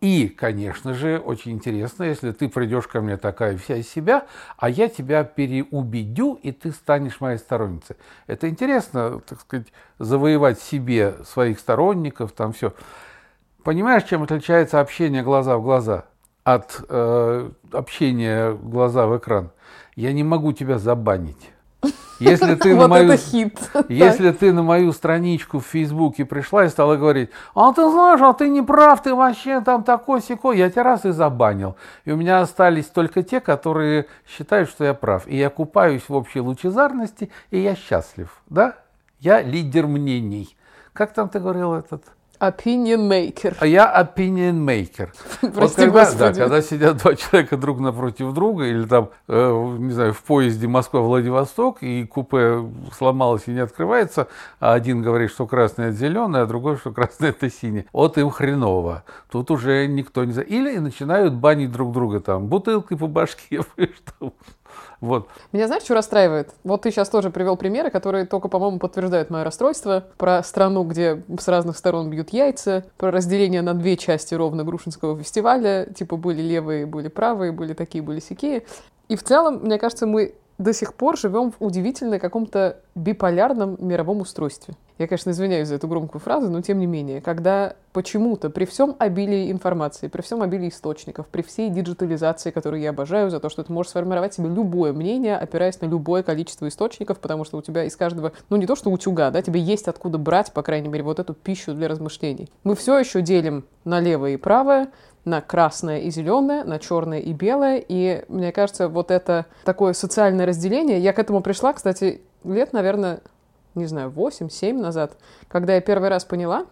И, 0.00 0.28
конечно 0.28 0.92
же, 0.92 1.18
очень 1.18 1.52
интересно, 1.52 2.04
если 2.04 2.32
ты 2.32 2.50
придешь 2.50 2.86
ко 2.86 3.00
мне 3.00 3.16
такая 3.16 3.56
вся 3.56 3.76
из 3.76 3.88
себя, 3.88 4.26
а 4.58 4.68
я 4.68 4.88
тебя 4.88 5.24
переубедю, 5.24 6.34
и 6.42 6.52
ты 6.52 6.72
станешь 6.72 7.20
моей 7.20 7.38
сторонницей. 7.38 7.96
Это 8.26 8.48
интересно, 8.48 9.20
так 9.26 9.40
сказать, 9.40 9.68
завоевать 9.98 10.60
себе 10.60 11.14
своих 11.24 11.58
сторонников, 11.58 12.32
там 12.32 12.52
все. 12.52 12.74
Понимаешь, 13.64 14.04
чем 14.04 14.22
отличается 14.22 14.80
общение 14.80 15.22
глаза 15.22 15.56
в 15.56 15.62
глаза 15.62 16.04
от 16.44 16.84
э, 16.88 17.50
общения 17.72 18.52
глаза 18.52 19.06
в 19.06 19.16
экран? 19.16 19.50
Я 19.94 20.12
не 20.12 20.22
могу 20.22 20.52
тебя 20.52 20.78
забанить. 20.78 21.50
Если 22.18 22.54
ты 22.54 22.74
на 22.74 22.82
Вот 22.82 22.88
мою 22.88 23.12
это 23.12 23.22
хит. 23.22 23.58
если 23.88 24.30
ты 24.32 24.52
на 24.52 24.62
мою 24.62 24.92
страничку 24.92 25.58
в 25.60 25.66
Фейсбуке 25.66 26.24
пришла 26.24 26.64
и 26.64 26.68
стала 26.68 26.96
говорить, 26.96 27.30
а 27.54 27.72
ты 27.72 27.88
знаешь, 27.90 28.20
а 28.22 28.32
ты 28.32 28.48
не 28.48 28.62
прав, 28.62 29.02
ты 29.02 29.14
вообще 29.14 29.60
там 29.60 29.82
такой 29.82 30.22
секой, 30.22 30.56
я 30.56 30.70
тебя 30.70 30.84
раз 30.84 31.04
и 31.04 31.10
забанил. 31.10 31.76
И 32.04 32.12
у 32.12 32.16
меня 32.16 32.40
остались 32.40 32.86
только 32.86 33.22
те, 33.22 33.40
которые 33.40 34.06
считают, 34.26 34.70
что 34.70 34.84
я 34.84 34.94
прав. 34.94 35.26
И 35.26 35.36
я 35.36 35.50
купаюсь 35.50 36.08
в 36.08 36.14
общей 36.14 36.40
лучезарности, 36.40 37.30
и 37.50 37.58
я 37.58 37.74
счастлив. 37.74 38.30
Да? 38.48 38.76
Я 39.20 39.42
лидер 39.42 39.86
мнений. 39.86 40.56
Как 40.94 41.12
там 41.12 41.28
ты 41.28 41.38
говорил 41.38 41.74
этот? 41.74 42.02
Opinion 42.40 43.08
maker. 43.08 43.56
А 43.60 43.66
я 43.66 43.92
opinion 44.00 44.64
maker. 44.64 45.08
Вот 45.42 45.54
Прости, 45.54 45.82
когда, 45.82 46.12
да, 46.12 46.32
когда 46.32 46.62
сидят 46.62 46.98
два 46.98 47.14
человека 47.14 47.56
друг 47.56 47.80
напротив 47.80 48.32
друга, 48.32 48.64
или 48.64 48.84
там, 48.84 49.10
э, 49.28 49.76
не 49.78 49.92
знаю, 49.92 50.12
в 50.12 50.22
поезде 50.22 50.66
Москва-Владивосток, 50.68 51.82
и 51.82 52.04
купе 52.04 52.64
сломалось 52.96 53.42
и 53.46 53.50
не 53.52 53.60
открывается, 53.60 54.28
а 54.60 54.72
один 54.74 55.02
говорит, 55.02 55.30
что 55.30 55.46
красное 55.46 55.88
это 55.88 55.96
зеленое, 55.96 56.42
а 56.44 56.46
другой, 56.46 56.76
что 56.76 56.92
красное 56.92 57.30
это 57.30 57.50
синее. 57.50 57.86
Вот 57.92 58.18
им 58.18 58.30
хреново. 58.30 59.04
Тут 59.30 59.50
уже 59.50 59.86
никто 59.86 60.24
не... 60.24 60.32
за- 60.32 60.42
Или 60.42 60.76
начинают 60.78 61.34
банить 61.34 61.72
друг 61.72 61.92
друга 61.92 62.20
там, 62.20 62.46
бутылкой 62.46 62.96
по 62.98 63.06
башке. 63.06 63.60
что- 63.76 64.32
Вот. 65.00 65.28
Меня 65.52 65.66
знаешь, 65.66 65.82
что 65.82 65.94
расстраивает? 65.94 66.54
Вот 66.64 66.82
ты 66.82 66.90
сейчас 66.90 67.08
тоже 67.08 67.30
привел 67.30 67.56
примеры, 67.56 67.90
которые 67.90 68.26
только, 68.26 68.48
по-моему, 68.48 68.78
подтверждают 68.78 69.30
мое 69.30 69.44
расстройство. 69.44 70.04
Про 70.16 70.42
страну, 70.42 70.84
где 70.84 71.22
с 71.38 71.48
разных 71.48 71.76
сторон 71.76 72.10
бьют 72.10 72.30
яйца, 72.30 72.84
про 72.96 73.10
разделение 73.10 73.62
на 73.62 73.74
две 73.74 73.96
части 73.96 74.34
ровно 74.34 74.64
Грушинского 74.64 75.18
фестиваля. 75.18 75.86
Типа 75.86 76.16
были 76.16 76.42
левые, 76.42 76.86
были 76.86 77.08
правые, 77.08 77.52
были 77.52 77.74
такие, 77.74 78.02
были 78.02 78.20
сякие. 78.20 78.64
И 79.08 79.16
в 79.16 79.22
целом, 79.22 79.60
мне 79.62 79.78
кажется, 79.78 80.06
мы 80.06 80.34
до 80.58 80.72
сих 80.72 80.94
пор 80.94 81.18
живем 81.18 81.52
в 81.52 81.56
удивительно 81.60 82.18
каком-то 82.18 82.78
биполярном 82.94 83.76
мировом 83.78 84.20
устройстве. 84.20 84.74
Я, 84.98 85.06
конечно, 85.06 85.30
извиняюсь 85.30 85.68
за 85.68 85.74
эту 85.74 85.88
громкую 85.88 86.22
фразу, 86.22 86.48
но 86.50 86.62
тем 86.62 86.78
не 86.78 86.86
менее, 86.86 87.20
когда 87.20 87.74
почему-то 87.92 88.48
при 88.48 88.64
всем 88.64 88.96
обилии 88.98 89.52
информации, 89.52 90.08
при 90.08 90.22
всем 90.22 90.40
обилии 90.40 90.70
источников, 90.70 91.26
при 91.26 91.42
всей 91.42 91.68
диджитализации, 91.68 92.50
которую 92.50 92.80
я 92.80 92.90
обожаю, 92.90 93.30
за 93.30 93.38
то, 93.38 93.50
что 93.50 93.62
ты 93.62 93.70
можешь 93.72 93.90
сформировать 93.90 94.32
себе 94.32 94.48
любое 94.48 94.94
мнение, 94.94 95.36
опираясь 95.36 95.80
на 95.82 95.86
любое 95.86 96.22
количество 96.22 96.66
источников, 96.66 97.18
потому 97.18 97.44
что 97.44 97.58
у 97.58 97.62
тебя 97.62 97.84
из 97.84 97.94
каждого, 97.94 98.32
ну 98.48 98.56
не 98.56 98.66
то 98.66 98.74
что 98.74 98.90
утюга, 98.90 99.30
да, 99.30 99.42
тебе 99.42 99.60
есть 99.60 99.86
откуда 99.86 100.16
брать, 100.16 100.52
по 100.52 100.62
крайней 100.62 100.88
мере, 100.88 101.04
вот 101.04 101.18
эту 101.18 101.34
пищу 101.34 101.74
для 101.74 101.88
размышлений. 101.88 102.48
Мы 102.64 102.74
все 102.74 102.98
еще 102.98 103.20
делим 103.20 103.66
на 103.84 104.00
левое 104.00 104.32
и 104.32 104.36
правое, 104.38 104.88
на 105.26 105.42
красное 105.42 105.98
и 105.98 106.10
зеленое, 106.10 106.64
на 106.64 106.78
черное 106.78 107.18
и 107.18 107.34
белое. 107.34 107.84
И 107.86 108.24
мне 108.28 108.52
кажется, 108.52 108.88
вот 108.88 109.10
это 109.10 109.44
такое 109.64 109.92
социальное 109.92 110.46
разделение, 110.46 110.98
я 110.98 111.12
к 111.12 111.18
этому 111.18 111.42
пришла, 111.42 111.74
кстати, 111.74 112.22
лет, 112.44 112.72
наверное, 112.72 113.20
не 113.74 113.86
знаю, 113.86 114.10
8-7 114.10 114.72
назад, 114.72 115.18
когда 115.48 115.74
я 115.74 115.80
первый 115.82 116.08
раз 116.08 116.24
поняла, 116.24 116.64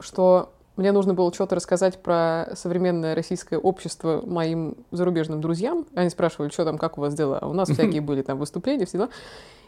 что 0.00 0.50
мне 0.76 0.92
нужно 0.92 1.12
было 1.12 1.32
что-то 1.34 1.56
рассказать 1.56 2.02
про 2.02 2.50
современное 2.54 3.14
российское 3.14 3.58
общество 3.58 4.22
моим 4.24 4.76
зарубежным 4.90 5.40
друзьям. 5.40 5.86
Они 5.94 6.08
спрашивали, 6.08 6.50
что 6.50 6.64
там, 6.64 6.78
как 6.78 6.98
у 6.98 7.00
вас 7.00 7.14
дела. 7.14 7.38
А 7.42 7.48
у 7.48 7.52
нас 7.52 7.68
всякие 7.68 8.00
были 8.00 8.22
там 8.22 8.38
выступления, 8.38 8.86
все 8.86 8.98
дела. 8.98 9.08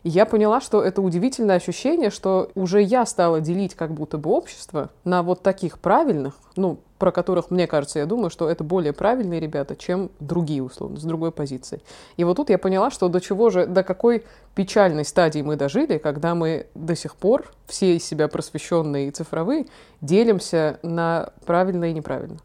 И 0.02 0.08
я 0.08 0.24
поняла, 0.24 0.60
что 0.60 0.82
это 0.82 1.02
удивительное 1.02 1.56
ощущение, 1.56 2.10
что 2.10 2.50
уже 2.54 2.80
я 2.82 3.04
стала 3.04 3.40
делить 3.40 3.74
как 3.74 3.92
будто 3.92 4.16
бы 4.18 4.30
общество 4.30 4.90
на 5.04 5.22
вот 5.22 5.42
таких 5.42 5.78
правильных, 5.78 6.34
ну, 6.56 6.78
про 6.98 7.12
которых, 7.12 7.50
мне 7.50 7.66
кажется, 7.66 7.98
я 7.98 8.06
думаю, 8.06 8.30
что 8.30 8.48
это 8.48 8.62
более 8.62 8.92
правильные 8.92 9.40
ребята, 9.40 9.74
чем 9.74 10.10
другие, 10.20 10.62
условно, 10.62 10.98
с 10.98 11.02
другой 11.02 11.32
позиции. 11.32 11.80
И 12.16 12.24
вот 12.24 12.36
тут 12.36 12.50
я 12.50 12.58
поняла, 12.58 12.90
что 12.90 13.08
до 13.08 13.20
чего 13.20 13.48
же, 13.50 13.66
до 13.66 13.82
какой 13.82 14.24
печальной 14.54 15.04
стадии 15.04 15.40
мы 15.40 15.56
дожили, 15.56 15.98
когда 15.98 16.34
мы 16.34 16.66
до 16.74 16.94
сих 16.94 17.16
пор, 17.16 17.46
все 17.66 17.96
из 17.96 18.04
себя 18.04 18.28
просвещенные 18.28 19.08
и 19.08 19.10
цифровые, 19.10 19.66
делимся 20.02 20.78
на 20.82 21.30
правильно 21.46 21.86
и 21.90 21.94
неправильно. 21.94 22.38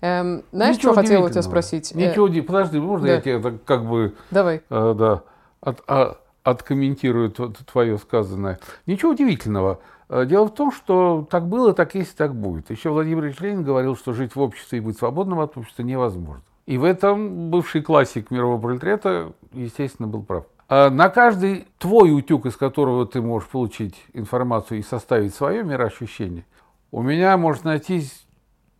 Эм, 0.00 0.42
знаешь, 0.52 0.76
Ничего 0.76 0.92
что 0.92 1.00
хотела 1.02 1.26
у 1.26 1.30
тебя 1.30 1.42
спросить? 1.42 1.92
Э, 1.92 1.96
Ничего, 1.96 2.26
уди- 2.26 2.40
подожди, 2.40 2.78
можно 2.78 3.06
да. 3.06 3.14
я 3.14 3.20
тебе 3.20 3.58
как 3.64 3.84
бы 3.84 4.14
Давай. 4.32 4.60
э, 4.68 4.94
да, 4.98 5.22
от, 5.60 5.80
а- 5.86 6.16
откомментирую 6.42 7.30
твое 7.30 7.98
сказанное. 7.98 8.58
Ничего 8.86 9.12
удивительного. 9.12 9.80
Э, 10.08 10.26
Дело 10.26 10.46
в 10.46 10.54
том, 10.54 10.72
что 10.72 11.26
так 11.30 11.48
было, 11.48 11.72
так 11.72 11.94
есть, 11.94 12.16
так 12.16 12.34
будет. 12.34 12.70
Еще 12.70 12.90
Владимир 12.90 13.24
Ильич 13.24 13.40
Ленин 13.40 13.62
говорил, 13.62 13.96
что 13.96 14.12
жить 14.12 14.34
в 14.34 14.40
обществе 14.40 14.78
и 14.78 14.80
быть 14.80 14.98
свободным 14.98 15.40
от 15.40 15.56
общества 15.56 15.82
невозможно. 15.82 16.42
И 16.66 16.78
в 16.78 16.84
этом 16.84 17.50
бывший 17.50 17.82
классик 17.82 18.30
мирового 18.30 18.60
пролетариата, 18.60 19.32
естественно, 19.52 20.08
был 20.08 20.22
прав. 20.22 20.44
А 20.68 20.90
На 20.90 21.08
каждый 21.08 21.66
твой 21.78 22.16
утюг, 22.16 22.46
из 22.46 22.56
которого 22.56 23.06
ты 23.06 23.20
можешь 23.20 23.48
получить 23.48 23.94
информацию 24.12 24.78
и 24.78 24.82
составить 24.82 25.34
свое 25.34 25.64
мироощущение, 25.64 26.46
у 26.90 27.02
меня 27.02 27.36
может 27.36 27.64
найтись 27.64 28.26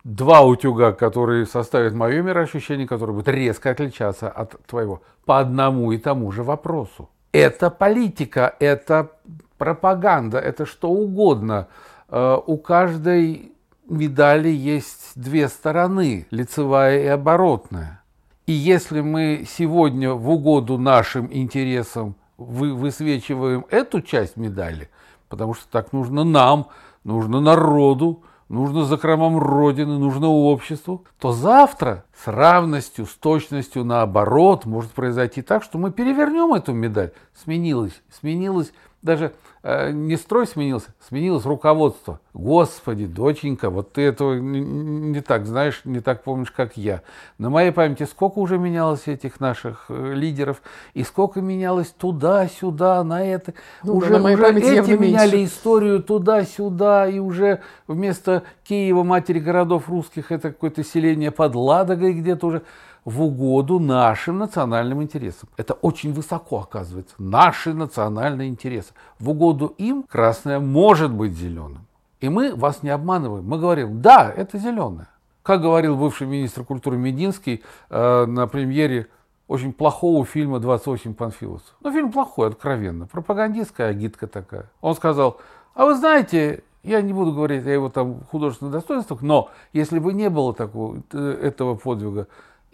два 0.03 0.41
утюга, 0.41 0.91
которые 0.91 1.45
составят 1.45 1.93
мое 1.93 2.21
мироощущение, 2.21 2.87
которое 2.87 3.13
будет 3.13 3.27
резко 3.27 3.69
отличаться 3.69 4.29
от 4.29 4.65
твоего 4.65 5.01
по 5.25 5.39
одному 5.39 5.91
и 5.91 5.97
тому 5.97 6.31
же 6.31 6.43
вопросу. 6.43 7.09
Это 7.33 7.69
политика, 7.71 8.55
это 8.59 9.11
пропаганда, 9.57 10.37
это 10.37 10.65
что 10.65 10.89
угодно. 10.89 11.67
Э, 12.09 12.37
У 12.45 12.57
каждой 12.57 13.51
медали 13.89 14.49
есть 14.49 15.11
две 15.15 15.49
стороны, 15.49 16.27
лицевая 16.29 17.03
и 17.03 17.07
оборотная. 17.07 18.01
И 18.45 18.51
если 18.51 19.01
мы 19.01 19.45
сегодня 19.49 20.13
в 20.13 20.29
угоду 20.29 20.77
нашим 20.77 21.27
интересам 21.31 22.15
вы, 22.37 22.73
высвечиваем 22.73 23.65
эту 23.71 24.01
часть 24.01 24.37
медали, 24.37 24.89
потому 25.27 25.55
что 25.55 25.65
так 25.71 25.91
нужно 25.91 26.23
нам, 26.23 26.67
нужно 27.03 27.39
народу, 27.39 28.21
нужно 28.53 28.85
закромам 28.85 29.37
Родины, 29.37 29.97
нужно 29.97 30.27
обществу, 30.27 31.03
то 31.19 31.31
завтра 31.33 32.05
с 32.15 32.27
равностью, 32.27 33.05
с 33.05 33.13
точностью 33.15 33.83
наоборот 33.83 34.65
может 34.65 34.91
произойти 34.91 35.41
так, 35.41 35.63
что 35.63 35.77
мы 35.77 35.91
перевернем 35.91 36.53
эту 36.53 36.71
медаль. 36.71 37.11
Сменилось, 37.43 38.01
сменилось 38.11 38.71
даже 39.03 39.33
э, 39.63 39.91
не 39.91 40.15
строй 40.15 40.47
сменился, 40.47 40.93
сменилось 41.07 41.45
руководство. 41.45 42.19
Господи, 42.33 43.05
доченька, 43.05 43.69
вот 43.69 43.91
ты 43.91 44.01
этого 44.01 44.35
не, 44.35 44.61
не 44.61 45.21
так 45.21 45.45
знаешь, 45.45 45.81
не 45.83 45.99
так 45.99 46.23
помнишь, 46.23 46.51
как 46.51 46.77
я. 46.77 47.01
На 47.37 47.49
моей 47.49 47.71
памяти 47.71 48.03
сколько 48.03 48.39
уже 48.39 48.57
менялось 48.57 49.07
этих 49.07 49.39
наших 49.41 49.85
э, 49.89 50.13
лидеров, 50.13 50.61
и 50.93 51.03
сколько 51.03 51.41
менялось 51.41 51.89
туда-сюда, 51.89 53.03
на 53.03 53.23
это. 53.25 53.53
Ну 53.83 53.91
да, 53.91 53.97
уже 53.97 54.09
на 54.13 54.19
моей 54.19 54.37
уже 54.37 54.79
эти 54.79 54.91
меняли 54.91 55.37
меньше. 55.37 55.53
историю 55.53 56.01
туда-сюда, 56.01 57.07
и 57.09 57.19
уже 57.19 57.59
вместо 57.87 58.43
Киева, 58.63 59.03
матери 59.03 59.39
городов 59.39 59.89
русских, 59.89 60.31
это 60.31 60.49
какое-то 60.49 60.83
селение 60.83 61.31
под 61.31 61.55
Ладогой 61.55 62.13
где-то 62.13 62.47
уже 62.47 62.61
в 63.05 63.21
угоду 63.21 63.79
нашим 63.79 64.39
национальным 64.39 65.01
интересам. 65.03 65.49
Это 65.57 65.73
очень 65.73 66.13
высоко 66.13 66.59
оказывается. 66.59 67.15
Наши 67.17 67.73
национальные 67.73 68.49
интересы. 68.49 68.93
В 69.19 69.29
угоду 69.29 69.73
им 69.77 70.03
красное 70.03 70.59
может 70.59 71.11
быть 71.11 71.33
зеленым. 71.33 71.85
И 72.21 72.29
мы 72.29 72.55
вас 72.55 72.83
не 72.83 72.89
обманываем. 72.89 73.45
Мы 73.45 73.59
говорим, 73.59 74.01
да, 74.01 74.31
это 74.35 74.57
зеленое. 74.57 75.07
Как 75.43 75.61
говорил 75.61 75.97
бывший 75.97 76.25
министр 76.25 76.63
культуры 76.63 76.97
Мединский 76.97 77.63
э, 77.89 78.25
на 78.25 78.47
премьере 78.47 79.07
очень 79.49 79.73
плохого 79.73 80.25
фильма 80.25 80.59
«28 80.59 81.15
панфиловцев». 81.15 81.75
Ну, 81.81 81.91
фильм 81.91 82.13
плохой, 82.13 82.47
откровенно. 82.47 83.07
Пропагандистская 83.07 83.89
агитка 83.89 84.27
такая. 84.27 84.69
Он 84.79 84.95
сказал, 84.95 85.41
а 85.73 85.85
вы 85.85 85.95
знаете, 85.95 86.63
я 86.81 87.01
не 87.01 87.11
буду 87.11 87.33
говорить 87.33 87.65
о 87.65 87.69
его 87.69 87.89
там 87.89 88.21
художественных 88.31 88.73
достоинствах, 88.73 89.21
но 89.21 89.49
если 89.73 89.99
бы 89.99 90.13
не 90.13 90.29
было 90.29 90.53
такого, 90.53 91.03
э, 91.11 91.39
этого 91.41 91.75
подвига, 91.75 92.27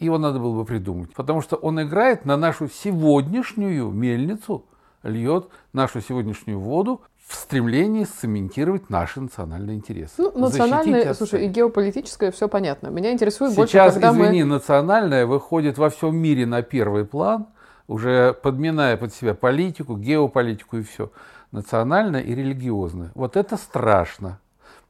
его 0.06 0.18
надо 0.18 0.40
было 0.40 0.56
бы 0.56 0.66
придумать. 0.66 1.14
Потому 1.14 1.42
что 1.42 1.56
он 1.56 1.82
играет 1.82 2.26
на 2.26 2.38
нашу 2.38 2.70
сегодняшнюю 2.70 3.90
мельницу, 3.92 4.66
льет 5.04 5.48
нашу 5.74 6.02
сегодняшнюю 6.02 6.60
воду 6.60 7.02
в 7.28 7.36
стремлении 7.36 8.06
сцементировать 8.06 8.90
наши 8.90 9.22
национальные 9.22 9.78
интересы. 9.78 10.14
Ну, 10.18 10.32
национальное, 10.36 11.14
слушай, 11.14 11.46
и 11.46 11.48
геополитическое 11.48 12.32
все 12.32 12.50
понятно. 12.50 12.88
Меня 12.88 13.12
интересует 13.12 13.54
больше, 13.56 13.74
Сейчас, 13.74 13.94
когда 13.94 14.12
извини, 14.12 14.44
мы... 14.44 14.56
национальное 14.56 15.28
выходит 15.28 15.78
во 15.78 15.90
всем 15.90 16.18
мире 16.18 16.48
на 16.48 16.64
первый 16.64 17.06
план, 17.06 17.46
уже 17.88 18.34
подминая 18.34 18.98
под 18.98 19.14
себя 19.14 19.36
политику, 19.36 19.96
геополитику 19.96 20.78
и 20.78 20.84
все. 20.84 21.12
Национальное 21.52 22.22
и 22.22 22.34
религиозное. 22.34 23.12
Вот 23.14 23.38
это 23.38 23.58
страшно. 23.58 24.40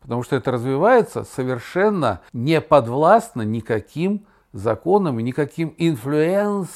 Потому 0.01 0.23
что 0.23 0.37
это 0.37 0.51
развивается 0.51 1.25
совершенно 1.25 2.21
не 2.31 2.61
подвластно 2.61 3.41
никаким 3.41 4.25
законам 4.53 5.19
и 5.19 5.23
никаким 5.23 5.73
influence... 5.77 6.69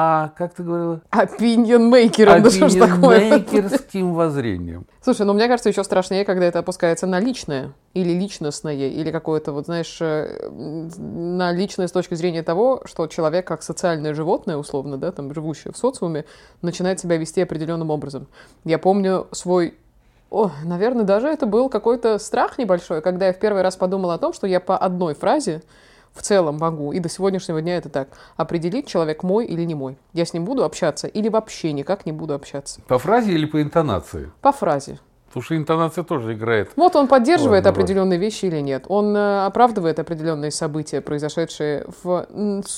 А, 0.00 0.32
как 0.36 0.54
ты 0.54 0.62
говорила? 0.62 1.00
Такое? 2.78 3.30
opinion-maker 3.30 3.93
ским 3.93 4.12
воззрением. 4.12 4.86
Слушай, 5.02 5.26
ну 5.26 5.32
мне 5.32 5.48
кажется, 5.48 5.70
еще 5.70 5.82
страшнее, 5.82 6.24
когда 6.24 6.44
это 6.44 6.60
опускается 6.60 7.08
на 7.08 7.18
личное 7.18 7.72
или 7.94 8.12
личностное, 8.12 8.74
или 8.76 9.10
какое-то, 9.10 9.50
вот 9.50 9.64
знаешь, 9.64 9.98
э, 10.00 10.48
на 10.48 11.50
личное 11.50 11.88
с 11.88 11.90
точки 11.90 12.14
зрения 12.14 12.44
того, 12.44 12.82
что 12.84 13.08
человек 13.08 13.48
как 13.48 13.64
социальное 13.64 14.14
животное, 14.14 14.56
условно, 14.56 14.98
да, 14.98 15.10
там, 15.10 15.34
живущее 15.34 15.72
в 15.72 15.76
социуме, 15.76 16.26
начинает 16.62 17.00
себя 17.00 17.16
вести 17.16 17.40
определенным 17.40 17.90
образом. 17.90 18.28
Я 18.64 18.78
помню 18.78 19.26
свой 19.32 19.74
о, 20.30 20.52
наверное, 20.62 21.04
даже 21.04 21.26
это 21.26 21.46
был 21.46 21.68
какой-то 21.68 22.18
страх 22.18 22.56
небольшой, 22.58 23.00
когда 23.02 23.26
я 23.26 23.32
в 23.32 23.38
первый 23.40 23.62
раз 23.62 23.74
подумала 23.76 24.14
о 24.14 24.18
том, 24.18 24.32
что 24.32 24.46
я 24.46 24.60
по 24.60 24.76
одной 24.76 25.14
фразе 25.14 25.62
в 26.18 26.22
целом 26.22 26.58
могу, 26.58 26.92
и 26.92 26.98
до 26.98 27.08
сегодняшнего 27.08 27.62
дня 27.62 27.76
это 27.76 27.88
так, 27.88 28.08
определить, 28.36 28.86
человек 28.86 29.22
мой 29.22 29.46
или 29.46 29.64
не 29.64 29.74
мой. 29.74 29.96
Я 30.12 30.26
с 30.26 30.34
ним 30.34 30.44
буду 30.44 30.64
общаться 30.64 31.06
или 31.06 31.28
вообще 31.28 31.72
никак 31.72 32.04
не 32.06 32.12
буду 32.12 32.34
общаться. 32.34 32.80
По 32.88 32.98
фразе 32.98 33.32
или 33.32 33.46
по 33.46 33.62
интонации? 33.62 34.30
По 34.42 34.52
фразе. 34.52 34.98
Потому 35.28 35.42
что 35.44 35.56
интонация 35.56 36.04
тоже 36.04 36.32
играет. 36.34 36.70
Вот 36.74 36.96
он 36.96 37.06
поддерживает 37.06 37.64
Ладно, 37.66 37.70
определенные 37.70 38.18
вещи 38.18 38.46
или 38.46 38.60
нет. 38.60 38.86
Он 38.88 39.14
э, 39.14 39.44
оправдывает 39.44 39.98
определенные 39.98 40.50
события, 40.50 41.02
произошедшие 41.02 41.84
в 42.02 42.26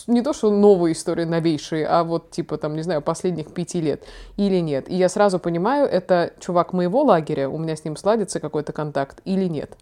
не 0.08 0.20
то 0.22 0.32
что 0.32 0.50
новые 0.50 0.94
истории, 0.94 1.24
новейшие, 1.24 1.86
а 1.86 2.02
вот 2.02 2.30
типа 2.30 2.58
там, 2.58 2.74
не 2.74 2.82
знаю, 2.82 3.02
последних 3.02 3.54
пяти 3.54 3.80
лет 3.80 4.02
или 4.36 4.56
нет. 4.58 4.90
И 4.90 4.96
я 4.96 5.08
сразу 5.08 5.38
понимаю, 5.38 5.86
это 5.86 6.32
чувак 6.40 6.72
моего 6.72 7.02
лагеря, 7.02 7.48
у 7.48 7.56
меня 7.56 7.76
с 7.76 7.84
ним 7.84 7.96
сладится 7.96 8.40
какой-то 8.40 8.72
контакт 8.72 9.20
или 9.24 9.44
нет. 9.44 9.76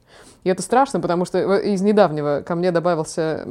И 0.45 0.51
это 0.51 0.61
страшно, 0.63 1.01
потому 1.01 1.25
что 1.25 1.39
в- 1.49 1.61
из 1.61 1.81
недавнего 1.81 2.43
ко 2.47 2.55
мне 2.55 2.71
добавился 2.71 3.45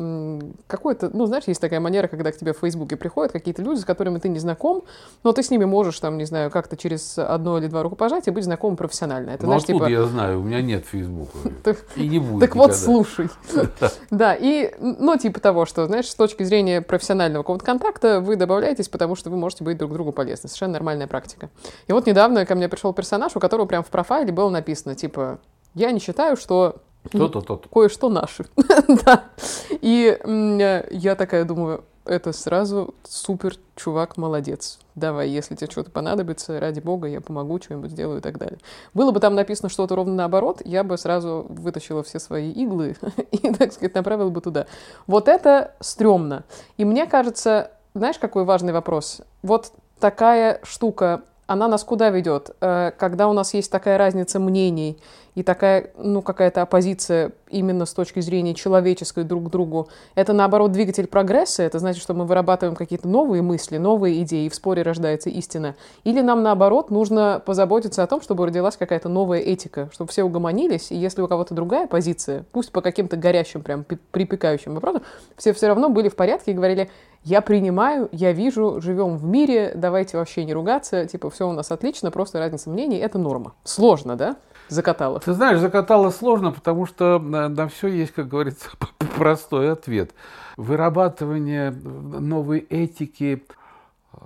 какой-то, 0.67 1.09
ну, 1.11 1.25
знаешь, 1.25 1.45
есть 1.47 1.59
такая 1.59 1.79
манера, 1.79 2.07
когда 2.07 2.31
к 2.31 2.37
тебе 2.37 2.53
в 2.53 2.59
Фейсбуке 2.59 2.95
приходят 2.97 3.31
какие-то 3.31 3.63
люди, 3.63 3.79
с 3.79 3.85
которыми 3.85 4.19
ты 4.19 4.29
не 4.29 4.39
знаком, 4.39 4.83
но 5.23 5.31
ты 5.33 5.41
с 5.41 5.49
ними 5.49 5.65
можешь, 5.65 5.99
там, 5.99 6.17
не 6.17 6.25
знаю, 6.25 6.51
как-то 6.51 6.77
через 6.77 7.17
одно 7.17 7.57
или 7.57 7.67
два 7.67 7.81
рукопожатия 7.83 8.31
быть 8.31 8.43
знакомым 8.43 8.77
профессионально. 8.77 9.06
Это, 9.13 9.43
Ну, 9.43 9.47
знаешь, 9.47 9.63
типа... 9.65 9.85
я 9.89 10.03
знаю? 10.05 10.41
У 10.41 10.43
меня 10.43 10.61
нет 10.61 10.85
Фейсбука. 10.85 11.37
И 11.95 12.07
не 12.07 12.19
будет 12.19 12.41
Так 12.41 12.55
вот, 12.55 12.75
слушай. 12.75 13.29
Да, 14.11 14.33
и, 14.33 14.73
ну, 14.79 15.17
типа 15.17 15.39
того, 15.39 15.65
что, 15.65 15.85
знаешь, 15.85 16.09
с 16.09 16.15
точки 16.15 16.43
зрения 16.43 16.81
профессионального 16.81 17.43
какого-то 17.43 17.65
контакта 17.65 18.21
вы 18.21 18.35
добавляетесь, 18.35 18.89
потому 18.89 19.15
что 19.15 19.29
вы 19.29 19.37
можете 19.37 19.63
быть 19.63 19.77
друг 19.77 19.93
другу 19.93 20.11
полезны. 20.11 20.49
Совершенно 20.49 20.73
нормальная 20.73 21.07
практика. 21.07 21.49
И 21.87 21.93
вот 21.93 22.05
недавно 22.07 22.45
ко 22.45 22.55
мне 22.55 22.69
пришел 22.69 22.93
персонаж, 22.93 23.35
у 23.35 23.39
которого 23.39 23.65
прям 23.65 23.83
в 23.83 23.87
профайле 23.87 24.31
было 24.31 24.49
написано, 24.49 24.95
типа, 24.95 25.39
я 25.73 25.91
не 25.91 25.99
считаю, 25.99 26.37
что 26.37 26.77
То-то, 27.11 27.41
то-то. 27.41 27.69
кое-что 27.69 28.09
наше. 28.09 28.45
Да. 29.05 29.25
И 29.69 30.17
я 30.91 31.15
такая 31.15 31.45
думаю, 31.45 31.83
это 32.07 32.31
сразу 32.31 32.95
супер, 33.03 33.55
чувак, 33.75 34.17
молодец. 34.17 34.79
Давай, 34.95 35.29
если 35.29 35.55
тебе 35.55 35.69
что-то 35.69 35.91
понадобится, 35.91 36.59
ради 36.59 36.79
бога, 36.79 37.07
я 37.07 37.21
помогу, 37.21 37.61
что-нибудь 37.61 37.91
сделаю 37.91 38.19
и 38.19 38.21
так 38.21 38.37
далее. 38.37 38.57
Было 38.93 39.11
бы 39.11 39.19
там 39.19 39.35
написано 39.35 39.69
что-то 39.69 39.95
ровно 39.95 40.15
наоборот, 40.15 40.61
я 40.65 40.83
бы 40.83 40.97
сразу 40.97 41.45
вытащила 41.49 42.03
все 42.03 42.19
свои 42.19 42.51
иглы 42.51 42.95
и, 43.31 43.53
так 43.53 43.73
сказать, 43.73 43.93
направила 43.93 44.29
бы 44.29 44.41
туда. 44.41 44.65
Вот 45.05 45.27
это 45.27 45.75
стрёмно. 45.79 46.45
И 46.77 46.85
мне 46.85 47.05
кажется, 47.05 47.71
знаешь, 47.93 48.17
какой 48.17 48.43
важный 48.43 48.73
вопрос? 48.73 49.21
Вот 49.43 49.71
такая 49.99 50.59
штука 50.63 51.21
она 51.47 51.67
нас 51.67 51.83
куда 51.83 52.09
ведет? 52.09 52.51
Э, 52.61 52.91
когда 52.97 53.27
у 53.27 53.33
нас 53.33 53.53
есть 53.53 53.71
такая 53.71 53.97
разница 53.97 54.39
мнений 54.39 54.99
и 55.33 55.43
такая, 55.43 55.91
ну, 55.97 56.21
какая-то 56.21 56.61
оппозиция 56.61 57.31
именно 57.49 57.85
с 57.85 57.93
точки 57.93 58.19
зрения 58.19 58.53
человеческой 58.53 59.23
друг 59.23 59.45
к 59.45 59.49
другу, 59.49 59.87
это, 60.15 60.33
наоборот, 60.33 60.71
двигатель 60.71 61.07
прогресса, 61.07 61.63
это 61.63 61.79
значит, 61.79 62.01
что 62.01 62.13
мы 62.13 62.25
вырабатываем 62.25 62.75
какие-то 62.75 63.07
новые 63.07 63.41
мысли, 63.41 63.77
новые 63.77 64.21
идеи, 64.23 64.45
и 64.45 64.49
в 64.49 64.55
споре 64.55 64.81
рождается 64.81 65.29
истина. 65.29 65.75
Или 66.03 66.21
нам, 66.21 66.43
наоборот, 66.43 66.91
нужно 66.91 67.41
позаботиться 67.45 68.03
о 68.03 68.07
том, 68.07 68.21
чтобы 68.21 68.45
родилась 68.45 68.75
какая-то 68.75 69.09
новая 69.09 69.39
этика, 69.39 69.89
чтобы 69.93 70.11
все 70.11 70.23
угомонились, 70.23 70.91
и 70.91 70.95
если 70.95 71.21
у 71.21 71.27
кого-то 71.27 71.53
другая 71.53 71.87
позиция, 71.87 72.43
пусть 72.51 72.71
по 72.71 72.81
каким-то 72.81 73.15
горящим, 73.15 73.61
прям 73.61 73.85
припекающим 74.11 74.73
вопросам, 74.73 75.03
все 75.37 75.53
все 75.53 75.67
равно 75.67 75.89
были 75.89 76.09
в 76.09 76.15
порядке 76.15 76.51
и 76.51 76.55
говорили, 76.55 76.89
я 77.27 77.41
принимаю, 77.41 78.07
я 78.13 78.31
вижу, 78.31 78.79
живем 78.79 79.17
в 79.17 79.25
мире, 79.25 79.73
давайте 79.75 80.17
вообще 80.17 80.45
не 80.45 80.53
ругаться, 80.53 81.05
типа, 81.05 81.29
все 81.29 81.47
у 81.47 81.51
нас 81.51 81.71
отлично, 81.71 82.09
просто 82.09 82.39
разница 82.39 82.69
мнений, 82.69 82.97
это 82.97 83.17
норма. 83.17 83.53
Сложно, 83.65 84.15
да? 84.15 84.37
Закатало. 84.69 85.19
Ты 85.19 85.33
знаешь, 85.33 85.59
закатало 85.59 86.09
сложно, 86.09 86.51
потому 86.51 86.85
что 86.85 87.19
на, 87.19 87.49
на 87.49 87.67
все 87.67 87.87
есть, 87.87 88.13
как 88.13 88.29
говорится, 88.29 88.69
простой 89.17 89.73
ответ. 89.73 90.11
Вырабатывание 90.55 91.71
новой 91.71 92.59
этики, 92.59 93.43
э, 94.13 94.17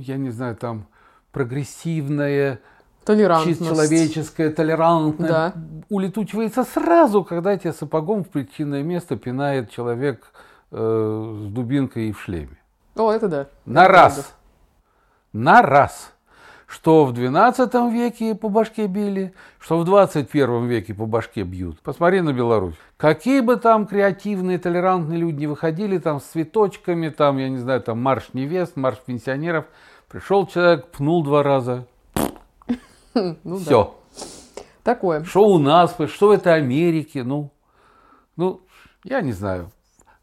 я 0.00 0.18
не 0.18 0.28
знаю, 0.28 0.54
там, 0.54 0.86
прогрессивное, 1.32 2.60
Толерантность. 3.04 3.66
человеческое, 3.66 4.50
толерантное, 4.50 5.28
да. 5.28 5.52
улетучивается 5.88 6.64
сразу, 6.64 7.24
когда 7.24 7.56
тебя 7.56 7.72
сапогом 7.72 8.24
в 8.24 8.28
причинное 8.28 8.82
место 8.82 9.16
пинает 9.16 9.70
человек 9.70 10.32
э, 10.72 11.34
с 11.44 11.52
дубинкой 11.52 12.08
и 12.08 12.12
в 12.12 12.20
шлеме. 12.20 12.58
О, 12.96 13.12
это 13.12 13.28
да. 13.28 13.46
На 13.64 13.84
это 13.84 13.92
раз. 13.92 14.14
правда. 14.14 14.30
На 15.32 15.62
раз. 15.62 16.12
Что 16.66 17.04
в 17.04 17.12
12 17.12 17.74
веке 17.92 18.34
по 18.34 18.48
башке 18.48 18.86
били, 18.86 19.34
что 19.58 19.78
в 19.78 19.84
21 19.84 20.66
веке 20.66 20.94
по 20.94 21.04
башке 21.04 21.42
бьют. 21.42 21.78
Посмотри 21.80 22.22
на 22.22 22.32
Беларусь. 22.32 22.76
Какие 22.96 23.40
бы 23.40 23.56
там 23.56 23.86
креативные, 23.86 24.58
толерантные 24.58 25.18
люди 25.18 25.40
не 25.40 25.46
выходили, 25.46 25.98
там 25.98 26.18
с 26.18 26.24
цветочками, 26.24 27.10
там, 27.10 27.36
я 27.36 27.50
не 27.50 27.58
знаю, 27.58 27.82
там 27.82 28.00
марш 28.00 28.30
невест, 28.32 28.76
марш 28.76 28.98
пенсионеров. 29.04 29.66
Пришел 30.08 30.46
человек, 30.46 30.86
пнул 30.88 31.22
два 31.22 31.42
раза. 31.42 31.86
Ну 33.14 33.36
да. 33.44 33.58
Все. 33.58 33.94
Такое. 34.82 35.22
Что 35.24 35.46
у 35.46 35.58
нас, 35.58 35.94
что 36.06 36.28
в 36.28 36.30
этой 36.30 36.54
Америке, 36.54 37.22
ну, 37.22 37.50
ну, 38.36 38.62
я 39.04 39.20
не 39.20 39.32
знаю. 39.32 39.70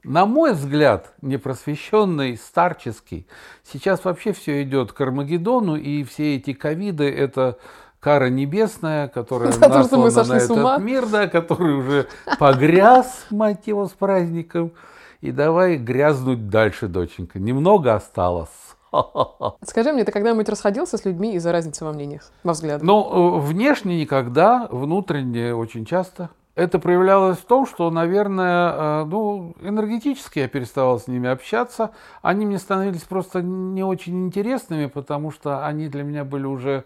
На 0.03 0.25
мой 0.25 0.53
взгляд, 0.53 1.13
непросвещенный, 1.21 2.37
старческий, 2.37 3.27
сейчас 3.63 4.05
вообще 4.05 4.31
все 4.31 4.63
идет 4.63 4.93
к 4.93 5.01
Армагеддону, 5.01 5.75
и 5.75 6.03
все 6.03 6.37
эти 6.37 6.53
ковиды– 6.53 7.09
это 7.15 7.57
кара 7.99 8.29
небесная, 8.29 9.09
которая 9.09 9.51
За 9.51 9.59
то, 9.59 9.83
что 9.83 9.97
мы 9.97 10.05
наслана 10.05 10.11
сошли 10.11 10.33
на 10.33 10.39
с 10.39 10.45
этот 10.45 10.57
ума. 10.57 10.77
мир, 10.77 11.05
да, 11.05 11.27
который 11.27 11.75
уже 11.75 12.07
погряз, 12.39 13.25
мать 13.29 13.67
его, 13.67 13.87
с 13.87 13.91
праздником. 13.91 14.71
И 15.19 15.31
давай 15.31 15.75
грязнуть 15.75 16.49
дальше, 16.49 16.87
доченька. 16.87 17.39
Немного 17.39 17.93
осталось. 17.93 18.47
Скажи 19.65 19.91
мне, 19.91 20.05
ты 20.05 20.13
когда-нибудь 20.13 20.47
расходился 20.47 20.97
с 20.97 21.03
людьми 21.03 21.35
из-за 21.35 21.51
разницы 21.51 21.83
во 21.83 21.91
мнениях, 21.91 22.31
во 22.43 22.53
взглядах? 22.53 22.81
Ну, 22.83 23.37
э, 23.37 23.41
внешне 23.41 23.99
никогда, 23.99 24.67
внутренне 24.71 25.53
очень 25.53 25.85
часто. 25.85 26.29
Это 26.59 26.77
проявлялось 26.77 27.37
в 27.37 27.45
том, 27.45 27.65
что, 27.65 27.89
наверное, 27.89 28.73
э, 28.73 29.05
ну, 29.05 29.55
энергетически 29.61 30.39
я 30.39 30.49
переставал 30.49 30.99
с 30.99 31.07
ними 31.07 31.29
общаться. 31.29 31.91
Они 32.21 32.45
мне 32.45 32.57
становились 32.57 33.03
просто 33.03 33.41
не 33.41 33.81
очень 33.81 34.25
интересными, 34.25 34.87
потому 34.87 35.31
что 35.31 35.65
они 35.65 35.87
для 35.87 36.03
меня 36.03 36.25
были 36.25 36.45
уже 36.45 36.83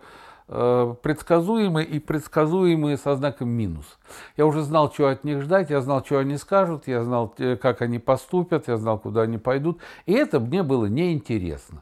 э, 0.48 0.96
предсказуемы 1.02 1.82
и 1.82 1.98
предсказуемые 1.98 2.98
со 2.98 3.16
знаком 3.16 3.50
минус. 3.50 3.98
Я 4.38 4.46
уже 4.46 4.62
знал, 4.62 4.94
что 4.94 5.08
от 5.08 5.24
них 5.24 5.42
ждать, 5.42 5.72
я 5.72 5.82
знал, 5.82 6.06
что 6.06 6.20
они 6.20 6.38
скажут, 6.38 6.88
я 6.88 7.04
знал, 7.04 7.34
э, 7.40 7.56
как 7.56 7.82
они 7.82 7.98
поступят, 7.98 8.68
я 8.68 8.78
знал, 8.78 9.00
куда 9.00 9.24
они 9.24 9.40
пойдут. 9.40 9.80
И 10.06 10.14
это 10.14 10.40
мне 10.40 10.62
было 10.62 10.86
неинтересно. 10.86 11.82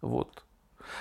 Вот. 0.00 0.42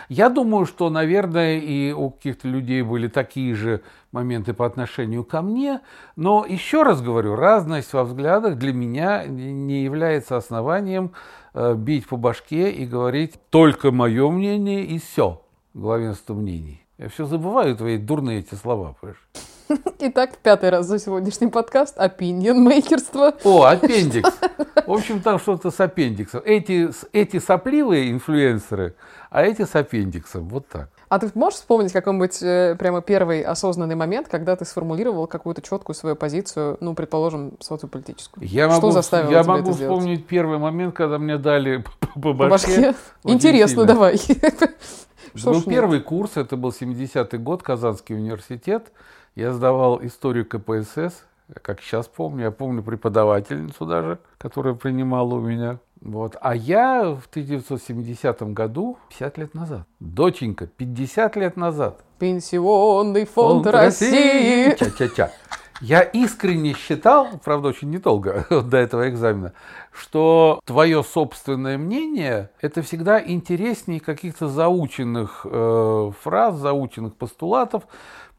Я 0.10 0.30
думаю, 0.30 0.66
что, 0.66 0.90
наверное, 0.90 1.60
и 1.60 1.92
у 1.92 2.10
каких-то 2.10 2.48
людей 2.48 2.82
были 2.82 3.08
такие 3.08 3.54
же 3.56 3.82
моменты 4.12 4.54
по 4.54 4.66
отношению 4.66 5.24
ко 5.24 5.42
мне, 5.42 5.82
но 6.16 6.46
еще 6.48 6.84
раз 6.84 7.02
говорю, 7.02 7.36
разность 7.36 7.94
во 7.94 8.04
взглядах 8.04 8.58
для 8.58 8.74
меня 8.74 9.26
не 9.26 9.84
является 9.84 10.38
основанием 10.38 11.12
э, 11.54 11.76
бить 11.76 12.08
по 12.08 12.18
башке 12.18 12.72
и 12.72 12.86
говорить 12.86 13.36
только 13.50 13.92
мое 13.92 14.30
мнение 14.30 14.86
и 14.86 15.00
все, 15.00 15.42
главенство 15.74 16.34
мнений. 16.34 16.82
Я 16.98 17.10
все 17.10 17.26
забываю 17.26 17.76
твои 17.76 17.98
дурные 17.98 18.40
эти 18.40 18.56
слова, 18.56 18.96
понимаешь? 19.00 19.22
Итак, 20.00 20.38
пятый 20.42 20.70
раз 20.70 20.86
за 20.86 21.00
сегодняшний 21.00 21.48
подкаст 21.48 21.98
опинион 21.98 22.64
мейкерство. 22.64 23.34
О, 23.44 23.64
аппендикс. 23.64 24.30
В 24.86 24.92
общем, 24.92 25.22
там 25.22 25.40
что-то 25.40 25.72
с 25.72 25.80
аппендиксом. 25.80 26.42
Эти, 26.46 26.90
эти 27.12 27.40
сопливые 27.40 28.12
инфлюенсеры, 28.12 28.96
а 29.30 29.44
эти 29.44 29.66
с 29.66 29.76
аппендиксом. 29.76 30.48
Вот 30.48 30.68
так. 30.68 30.90
А 31.10 31.20
ты 31.20 31.30
можешь 31.34 31.60
вспомнить 31.60 31.92
какой-нибудь 31.92 32.42
э, 32.42 32.76
прямо 32.78 33.02
первый 33.02 33.42
осознанный 33.42 33.96
момент, 33.96 34.28
когда 34.30 34.56
ты 34.56 34.66
сформулировал 34.66 35.28
какую-то 35.28 35.62
четкую 35.62 35.96
свою 35.96 36.16
позицию, 36.16 36.78
ну, 36.80 36.94
предположим, 36.94 37.54
социополитическую? 37.60 38.46
Я 38.48 38.70
Что 38.70 38.82
могу, 38.82 38.92
заставило 38.92 39.32
я 39.32 39.44
тебя 39.44 39.52
могу 39.54 39.70
это 39.70 39.74
сделать? 39.74 39.98
вспомнить 39.98 40.28
первый 40.28 40.60
момент, 40.60 40.96
когда 40.96 41.18
мне 41.18 41.38
дали 41.38 41.78
по, 42.00 42.20
по 42.20 42.34
По 42.34 42.48
башке. 42.48 42.94
Интересно, 43.24 43.82
сильно. 43.82 43.86
давай. 43.86 44.18
Что 45.36 45.52
был 45.52 45.62
первый 45.64 46.00
курс, 46.02 46.32
это 46.36 46.56
был 46.58 46.70
70-й 46.70 47.38
год, 47.38 47.64
Казанский 47.64 48.16
университет. 48.16 48.92
Я 49.38 49.54
сдавал 49.54 50.04
историю 50.04 50.48
КПСС, 50.48 51.24
как 51.62 51.82
сейчас 51.82 52.08
помню. 52.08 52.46
Я 52.46 52.52
помню 52.52 52.82
преподавательницу 52.82 53.86
даже, 53.86 54.18
которая 54.40 54.74
принимала 54.74 55.36
у 55.36 55.40
меня. 55.40 55.78
Вот. 56.02 56.36
А 56.42 56.56
я 56.56 57.12
в 57.12 57.28
1970 57.30 58.42
году, 58.54 58.98
50 59.10 59.38
лет 59.38 59.54
назад, 59.54 59.86
доченька, 60.00 60.66
50 60.66 61.36
лет 61.36 61.56
назад, 61.56 62.04
Пенсионный 62.18 63.28
фонд 63.28 63.68
России. 63.68 64.76
Ча-ча-ча. 64.76 65.30
Я 65.82 66.02
искренне 66.02 66.74
считал, 66.74 67.28
правда, 67.44 67.68
очень 67.68 67.92
недолго 67.92 68.48
до 68.64 68.78
этого 68.78 69.08
экзамена, 69.08 69.54
что 69.92 70.60
твое 70.66 71.04
собственное 71.04 71.78
мнение 71.78 72.50
это 72.60 72.82
всегда 72.82 73.24
интереснее 73.24 74.00
каких-то 74.00 74.48
заученных 74.48 75.46
э, 75.46 76.12
фраз, 76.24 76.56
заученных 76.56 77.16
постулатов. 77.16 77.84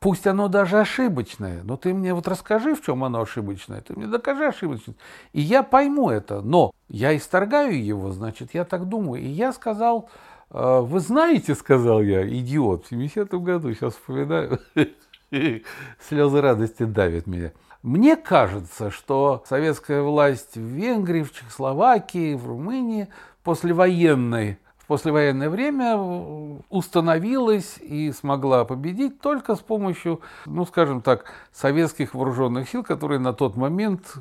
Пусть 0.01 0.29
оно 0.29 0.47
даже 0.47 0.79
ошибочное, 0.79 1.63
но 1.65 1.77
ты 1.77 1.93
мне 1.93 2.15
вот 2.15 2.29
расскажи, 2.29 2.77
в 2.77 2.83
чем 2.83 3.03
оно 3.03 3.23
ошибочное, 3.23 3.81
ты 3.81 3.95
мне 3.95 4.07
докажи 4.07 4.47
ошибочность, 4.47 4.99
и 5.33 5.41
я 5.41 5.65
пойму 5.65 6.11
это. 6.11 6.41
Но 6.41 6.73
я 6.89 7.17
исторгаю 7.17 7.85
его, 7.85 8.13
значит, 8.13 8.55
я 8.55 8.65
так 8.65 8.89
думаю. 8.89 9.23
И 9.23 9.27
я 9.27 9.53
сказал, 9.53 10.09
э, 10.51 10.81
вы 10.81 11.01
знаете, 11.01 11.57
сказал 11.57 12.01
я, 12.01 12.29
идиот, 12.29 12.87
в 12.87 12.93
70-м 12.93 13.43
году, 13.43 13.75
сейчас 13.75 13.95
вспоминаю, 13.95 14.61
слезы 16.09 16.41
радости 16.41 16.85
давят 16.85 17.27
меня. 17.27 17.53
Мне 17.83 18.15
кажется, 18.17 18.91
что 18.93 19.43
советская 19.49 20.03
власть 20.03 20.57
в 20.57 20.61
Венгрии, 20.61 21.23
в 21.23 21.33
Чехословакии, 21.33 22.35
в 22.35 22.47
Румынии 22.47 23.09
послевоенной, 23.43 24.59
послевоенное 24.89 25.51
время 25.51 25.95
э, 25.97 26.57
установилась 26.71 27.79
и 27.79 28.11
смогла 28.11 28.65
победить 28.65 29.21
только 29.21 29.55
с 29.55 29.61
помощью, 29.61 30.21
ну, 30.47 30.65
скажем 30.67 31.03
так, 31.03 31.27
советских 31.53 32.15
вооруженных 32.15 32.69
сил, 32.69 32.83
которые 32.83 33.21
на 33.21 33.33
тот 33.33 33.57
момент 33.57 34.17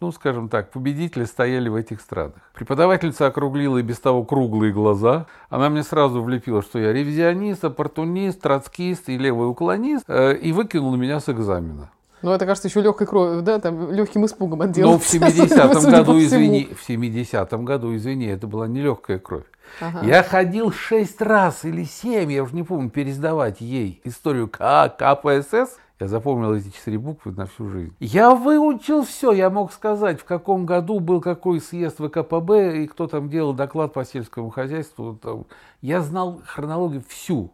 ну, 0.00 0.12
скажем 0.12 0.48
так, 0.48 0.70
победители 0.70 1.24
стояли 1.24 1.68
в 1.68 1.74
этих 1.74 2.00
странах. 2.00 2.36
Преподавательница 2.54 3.26
округлила 3.26 3.76
и 3.76 3.82
без 3.82 3.98
того 4.00 4.24
круглые 4.24 4.72
глаза. 4.72 5.26
Она 5.50 5.68
мне 5.68 5.82
сразу 5.82 6.22
влепила, 6.22 6.62
что 6.62 6.78
я 6.78 6.90
ревизионист, 6.90 7.62
оппортунист, 7.66 8.40
троцкист 8.40 9.10
и 9.10 9.18
левый 9.18 9.50
уклонист, 9.50 10.04
э, 10.08 10.36
и 10.36 10.52
выкинула 10.52 10.96
меня 10.96 11.20
с 11.20 11.28
экзамена. 11.28 11.90
Ну, 12.22 12.32
это, 12.32 12.46
кажется, 12.46 12.68
еще 12.68 12.80
легкой 12.82 13.06
кровью, 13.06 13.42
да, 13.42 13.58
там, 13.58 13.90
легким 13.92 14.26
испугом 14.26 14.58
Но 14.58 14.64
отделался. 14.66 15.04
в 15.04 15.14
70-м 15.14 15.74
судя 15.80 15.98
по 15.98 16.12
году, 16.12 16.12
всему. 16.12 16.20
извини, 16.20 16.68
в 16.74 16.88
70-м 16.88 17.64
году, 17.64 17.96
извини, 17.96 18.26
это 18.26 18.46
была 18.46 18.66
нелегкая 18.68 19.18
кровь. 19.18 19.44
Ага. 19.80 20.04
Я 20.04 20.22
ходил 20.22 20.72
шесть 20.72 21.20
раз 21.20 21.64
или 21.64 21.84
семь, 21.84 22.32
я 22.32 22.42
уже 22.42 22.54
не 22.54 22.62
помню, 22.62 22.90
пересдавать 22.90 23.60
ей 23.60 24.00
историю 24.04 24.48
К, 24.48 24.88
КПСС. 24.88 25.78
Я 26.00 26.08
запомнил 26.08 26.54
эти 26.54 26.70
четыре 26.70 26.98
буквы 26.98 27.32
на 27.32 27.44
всю 27.44 27.68
жизнь. 27.68 27.94
Я 28.00 28.34
выучил 28.34 29.04
все, 29.04 29.32
я 29.32 29.50
мог 29.50 29.70
сказать, 29.70 30.18
в 30.18 30.24
каком 30.24 30.64
году 30.64 30.98
был 30.98 31.20
какой 31.20 31.60
съезд 31.60 31.98
ВКПБ, 31.98 32.84
и 32.84 32.86
кто 32.86 33.06
там 33.06 33.28
делал 33.28 33.52
доклад 33.52 33.92
по 33.92 34.02
сельскому 34.06 34.48
хозяйству. 34.48 35.18
там. 35.22 35.44
Я 35.82 36.00
знал 36.00 36.40
хронологию 36.46 37.02
всю, 37.06 37.52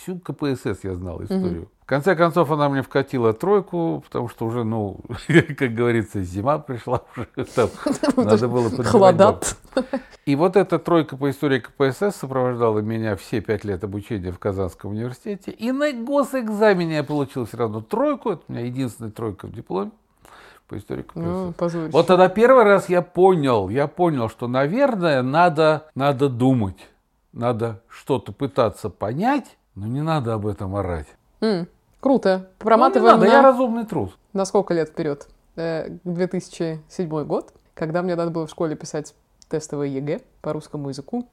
всю 0.00 0.18
КПСС 0.18 0.84
я 0.84 0.94
знал 0.94 1.22
историю. 1.22 1.62
Угу. 1.62 1.68
В 1.82 1.86
конце 1.86 2.14
концов, 2.14 2.50
она 2.50 2.68
мне 2.68 2.82
вкатила 2.82 3.32
тройку, 3.32 4.02
потому 4.04 4.28
что 4.28 4.46
уже, 4.46 4.64
ну, 4.64 5.00
как 5.58 5.74
говорится, 5.74 6.22
зима 6.22 6.58
пришла, 6.58 7.02
уже 7.16 7.26
там 7.54 7.70
надо 8.16 8.48
было 8.48 8.70
Холодат. 8.84 9.56
И 10.26 10.36
вот 10.36 10.56
эта 10.56 10.78
тройка 10.78 11.16
по 11.16 11.30
истории 11.30 11.60
КПСС 11.60 12.16
сопровождала 12.16 12.80
меня 12.80 13.16
все 13.16 13.40
пять 13.40 13.64
лет 13.64 13.82
обучения 13.84 14.32
в 14.32 14.38
Казанском 14.38 14.90
университете. 14.90 15.50
И 15.50 15.72
на 15.72 15.92
госэкзамене 15.92 16.96
я 16.96 17.04
получил 17.04 17.46
все 17.46 17.56
равно 17.56 17.80
тройку. 17.80 18.32
Это 18.32 18.42
у 18.48 18.52
меня 18.52 18.66
единственная 18.66 19.10
тройка 19.10 19.46
в 19.46 19.52
дипломе 19.52 19.90
по 20.66 20.76
истории 20.76 21.02
КПСС. 21.02 21.14
Ну, 21.14 21.54
вот 21.90 22.06
тогда 22.06 22.28
первый 22.28 22.64
раз 22.64 22.90
я 22.90 23.00
понял, 23.00 23.70
я 23.70 23.86
понял, 23.86 24.28
что, 24.28 24.46
наверное, 24.48 25.22
надо, 25.22 25.88
надо 25.94 26.28
думать. 26.28 26.76
Надо 27.32 27.82
что-то 27.88 28.32
пытаться 28.32 28.90
понять, 28.90 29.56
но 29.78 29.86
не 29.86 30.02
надо 30.02 30.34
об 30.34 30.46
этом 30.46 30.74
орать. 30.76 31.06
Mm. 31.40 31.68
Круто. 32.00 32.50
Проматываем 32.58 33.18
ну, 33.18 33.24
не 33.24 33.28
надо, 33.28 33.32
на... 33.32 33.36
я 33.36 33.42
разумный 33.42 33.86
трус. 33.86 34.10
На 34.32 34.44
сколько 34.44 34.74
лет 34.74 34.88
вперед? 34.88 35.28
2007 35.56 36.80
э, 36.98 37.24
год, 37.24 37.52
когда 37.74 38.02
мне 38.02 38.14
надо 38.14 38.30
было 38.30 38.46
в 38.46 38.50
школе 38.50 38.76
писать 38.76 39.14
тестовое 39.48 39.88
ЕГЭ 39.88 40.20
по 40.40 40.52
русскому 40.52 40.88
языку. 40.90 41.28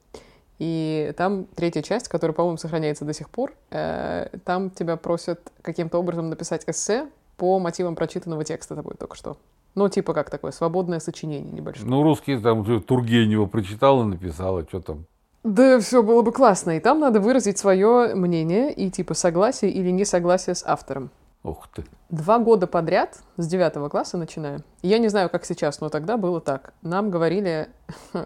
И 0.58 1.14
там 1.18 1.46
третья 1.56 1.82
часть, 1.82 2.08
которая, 2.08 2.34
по-моему, 2.34 2.58
сохраняется 2.58 3.04
до 3.04 3.14
сих 3.14 3.30
пор, 3.30 3.54
э, 3.72 4.30
там 4.46 4.70
тебя 4.70 4.96
просят 4.96 5.52
каким-то 5.62 5.98
образом 6.00 6.30
написать 6.30 6.64
эссе 6.68 7.08
по 7.38 7.60
мотивам 7.60 7.96
прочитанного 7.96 8.44
текста 8.44 8.76
тобой 8.76 8.96
только 8.98 9.16
что. 9.16 9.38
Ну, 9.76 9.90
типа 9.90 10.14
как 10.14 10.30
такое, 10.30 10.52
свободное 10.52 11.00
сочинение 11.00 11.52
небольшое. 11.52 11.90
Ну, 11.90 12.02
русский 12.02 12.40
там 12.40 12.64
Тургенева 12.82 13.46
прочитал 13.46 14.02
и 14.04 14.06
написал, 14.06 14.58
а 14.58 14.64
что 14.64 14.80
там? 14.80 15.06
Да, 15.46 15.80
все 15.80 16.02
было 16.02 16.24
бы 16.24 16.32
классно. 16.32 16.72
И 16.72 16.80
там 16.80 17.00
надо 17.00 17.20
выразить 17.20 17.60
свое 17.60 18.16
мнение 18.16 18.74
и 18.74 18.90
типа 18.90 19.14
согласие 19.14 19.70
или 19.70 19.92
несогласие 19.92 20.56
с 20.56 20.66
автором. 20.66 21.12
Ух 21.44 21.68
ты. 21.72 21.86
Два 22.10 22.40
года 22.40 22.66
подряд, 22.66 23.20
с 23.38 23.46
девятого 23.46 23.88
класса 23.88 24.18
начиная. 24.18 24.62
Я 24.82 24.98
не 24.98 25.08
знаю, 25.08 25.30
как 25.30 25.46
сейчас, 25.46 25.82
но 25.82 25.90
тогда 25.90 26.18
было 26.18 26.42
так. 26.42 26.74
Нам 26.82 27.12
говорили, 27.12 27.70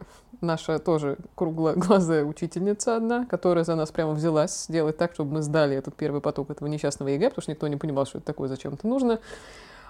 наша 0.41 0.79
тоже 0.79 1.17
круглоглазая 1.35 2.23
учительница 2.23 2.95
одна, 2.95 3.25
которая 3.25 3.65
за 3.65 3.75
нас 3.75 3.91
прямо 3.91 4.13
взялась 4.13 4.67
сделать 4.69 4.95
так, 4.95 5.13
чтобы 5.13 5.33
мы 5.33 5.41
сдали 5.41 5.75
этот 5.75 5.95
первый 5.95 6.21
поток 6.21 6.49
этого 6.51 6.69
несчастного 6.69 7.09
ЕГЭ, 7.09 7.31
потому 7.31 7.41
что 7.41 7.51
никто 7.51 7.67
не 7.67 7.75
понимал, 7.75 8.05
что 8.05 8.19
это 8.19 8.27
такое, 8.27 8.47
зачем 8.47 8.75
это 8.75 8.87
нужно. 8.87 9.19